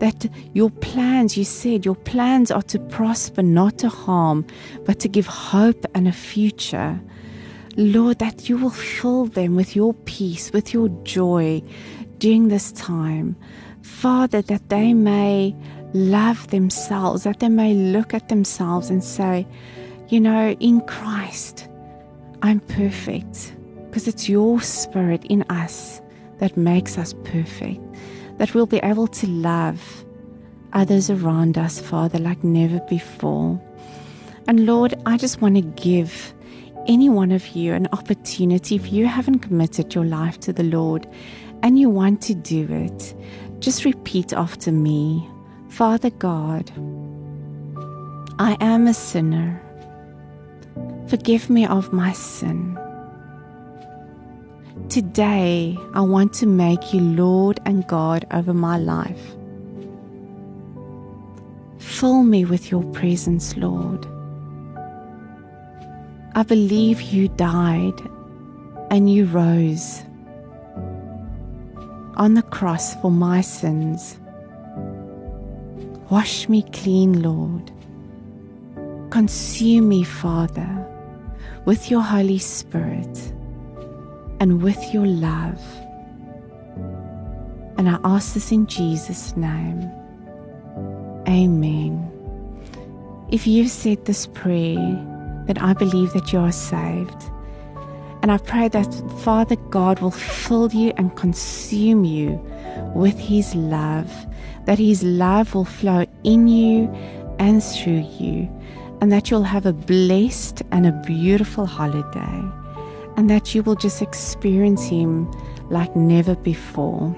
that 0.03 0.29
your 0.53 0.69
plans, 0.69 1.37
you 1.37 1.45
said, 1.45 1.85
your 1.85 1.95
plans 1.95 2.51
are 2.51 2.61
to 2.63 2.77
prosper, 2.77 3.41
not 3.41 3.77
to 3.77 3.87
harm, 3.87 4.45
but 4.83 4.99
to 4.99 5.07
give 5.07 5.25
hope 5.25 5.85
and 5.95 6.09
a 6.09 6.11
future. 6.11 6.99
Lord, 7.77 8.19
that 8.19 8.49
you 8.49 8.57
will 8.57 8.69
fill 8.69 9.27
them 9.27 9.55
with 9.55 9.77
your 9.77 9.93
peace, 9.93 10.51
with 10.51 10.73
your 10.73 10.89
joy 11.03 11.63
during 12.17 12.49
this 12.49 12.73
time. 12.73 13.37
Father, 13.81 14.41
that 14.41 14.67
they 14.67 14.93
may 14.93 15.55
love 15.93 16.49
themselves, 16.49 17.23
that 17.23 17.39
they 17.39 17.47
may 17.47 17.73
look 17.73 18.13
at 18.13 18.27
themselves 18.27 18.89
and 18.89 19.01
say, 19.01 19.47
you 20.09 20.19
know, 20.19 20.51
in 20.59 20.81
Christ, 20.81 21.69
I'm 22.41 22.59
perfect 22.59 23.53
because 23.85 24.09
it's 24.09 24.27
your 24.27 24.59
spirit 24.59 25.23
in 25.25 25.43
us 25.43 26.01
that 26.39 26.57
makes 26.57 26.97
us 26.97 27.15
perfect, 27.23 27.79
that 28.37 28.53
we'll 28.53 28.65
be 28.65 28.79
able 28.79 29.07
to 29.07 29.27
love 29.27 30.05
others 30.73 31.09
around 31.09 31.57
us, 31.57 31.79
Father, 31.79 32.19
like 32.19 32.43
never 32.43 32.79
before. 32.81 33.61
And 34.47 34.65
Lord, 34.65 34.95
I 35.05 35.17
just 35.17 35.41
want 35.41 35.55
to 35.55 35.61
give 35.61 36.33
any 36.87 37.09
one 37.09 37.31
of 37.31 37.47
you 37.49 37.73
an 37.73 37.87
opportunity 37.93 38.75
if 38.75 38.91
you 38.91 39.05
haven't 39.05 39.39
committed 39.39 39.95
your 39.95 40.05
life 40.05 40.39
to 40.41 40.51
the 40.51 40.63
Lord 40.63 41.07
and 41.61 41.79
you 41.79 41.89
want 41.89 42.21
to 42.23 42.33
do 42.33 42.67
it, 42.69 43.15
just 43.59 43.85
repeat 43.85 44.33
after 44.33 44.71
me. 44.71 45.27
Father 45.69 46.09
God, 46.09 46.69
I 48.37 48.57
am 48.59 48.87
a 48.87 48.93
sinner. 48.93 49.61
Forgive 51.07 51.49
me 51.49 51.65
of 51.65 51.93
my 51.93 52.11
sin. 52.11 52.77
Today, 54.89 55.77
I 55.93 56.01
want 56.01 56.33
to 56.35 56.45
make 56.45 56.93
you 56.93 57.01
Lord 57.01 57.59
and 57.65 57.85
God 57.87 58.25
over 58.31 58.53
my 58.53 58.77
life. 58.77 59.35
Fill 61.79 62.23
me 62.23 62.45
with 62.45 62.71
your 62.71 62.83
presence, 62.91 63.57
Lord. 63.57 64.05
I 66.35 66.43
believe 66.43 67.01
you 67.01 67.27
died 67.29 67.99
and 68.89 69.11
you 69.11 69.25
rose 69.25 70.03
on 72.15 72.35
the 72.35 72.43
cross 72.43 72.95
for 73.01 73.09
my 73.09 73.41
sins 73.41 74.17
Wash 76.13 76.47
me 76.47 76.61
clean, 76.71 77.23
Lord. 77.23 77.71
Consume 79.09 79.89
me, 79.89 80.03
Father, 80.03 80.87
with 81.65 81.89
your 81.89 82.01
Holy 82.01 82.37
Spirit 82.37 83.33
and 84.43 84.61
with 84.61 84.93
your 84.93 85.07
love. 85.07 85.59
And 87.79 87.89
I 87.89 87.97
ask 88.03 88.35
this 88.35 88.51
in 88.51 88.67
Jesus' 88.67 89.35
name. 89.35 89.89
Amen. 91.27 92.11
If 93.31 93.47
you've 93.47 93.71
said 93.71 94.05
this 94.05 94.27
prayer, 94.27 94.75
then 95.47 95.57
I 95.57 95.73
believe 95.73 96.13
that 96.13 96.31
you 96.31 96.39
are 96.39 96.51
saved. 96.51 97.23
And 98.21 98.31
I 98.31 98.37
pray 98.37 98.67
that 98.67 98.93
Father 99.21 99.55
God 99.55 99.99
will 100.01 100.11
fill 100.11 100.71
you 100.71 100.93
and 100.97 101.15
consume 101.15 102.03
you 102.03 102.39
with 102.93 103.17
His 103.17 103.55
love 103.55 104.11
that 104.65 104.79
His 104.79 105.03
love 105.03 105.55
will 105.55 105.65
flow 105.65 106.05
in 106.23 106.47
you 106.47 106.87
and 107.39 107.63
through 107.63 108.05
you, 108.19 108.49
and 109.01 109.11
that 109.11 109.29
you'll 109.29 109.43
have 109.43 109.65
a 109.65 109.73
blessed 109.73 110.61
and 110.71 110.85
a 110.85 110.91
beautiful 111.05 111.65
holiday, 111.65 112.41
and 113.17 113.29
that 113.29 113.53
you 113.53 113.63
will 113.63 113.75
just 113.75 114.01
experience 114.01 114.83
Him 114.83 115.31
like 115.69 115.95
never 115.95 116.35
before. 116.35 117.15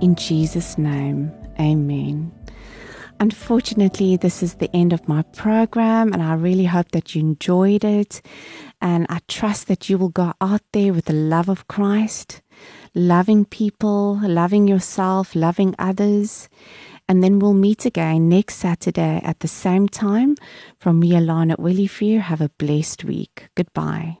In 0.00 0.14
Jesus' 0.14 0.78
name, 0.78 1.32
Amen. 1.60 2.32
Unfortunately, 3.20 4.16
this 4.16 4.44
is 4.44 4.54
the 4.54 4.74
end 4.74 4.92
of 4.92 5.08
my 5.08 5.22
program, 5.22 6.12
and 6.12 6.22
I 6.22 6.34
really 6.34 6.66
hope 6.66 6.92
that 6.92 7.14
you 7.14 7.20
enjoyed 7.20 7.84
it. 7.84 8.22
And 8.80 9.06
I 9.08 9.18
trust 9.26 9.66
that 9.66 9.88
you 9.88 9.98
will 9.98 10.10
go 10.10 10.34
out 10.40 10.62
there 10.72 10.92
with 10.92 11.06
the 11.06 11.14
love 11.14 11.48
of 11.48 11.66
Christ 11.66 12.42
loving 12.94 13.44
people, 13.44 14.20
loving 14.22 14.66
yourself, 14.66 15.34
loving 15.34 15.74
others. 15.78 16.48
And 17.08 17.24
then 17.24 17.38
we'll 17.38 17.54
meet 17.54 17.86
again 17.86 18.28
next 18.28 18.56
Saturday 18.56 19.20
at 19.24 19.40
the 19.40 19.48
same 19.48 19.88
time. 19.88 20.36
From 20.78 21.00
me, 21.00 21.12
Alana 21.12 21.56
Willifear, 21.56 22.20
have 22.20 22.40
a 22.40 22.50
blessed 22.58 23.04
week. 23.04 23.48
Goodbye. 23.54 24.18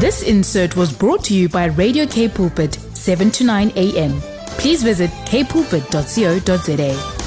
This 0.00 0.22
insert 0.22 0.76
was 0.76 0.92
brought 0.92 1.24
to 1.24 1.34
you 1.34 1.48
by 1.48 1.66
Radio 1.66 2.06
K 2.06 2.28
Pulpit, 2.28 2.74
7 2.94 3.30
to 3.32 3.44
9 3.44 3.72
a.m. 3.76 4.20
Please 4.56 4.82
visit 4.82 5.10
kpulpit.co.za. 5.26 7.19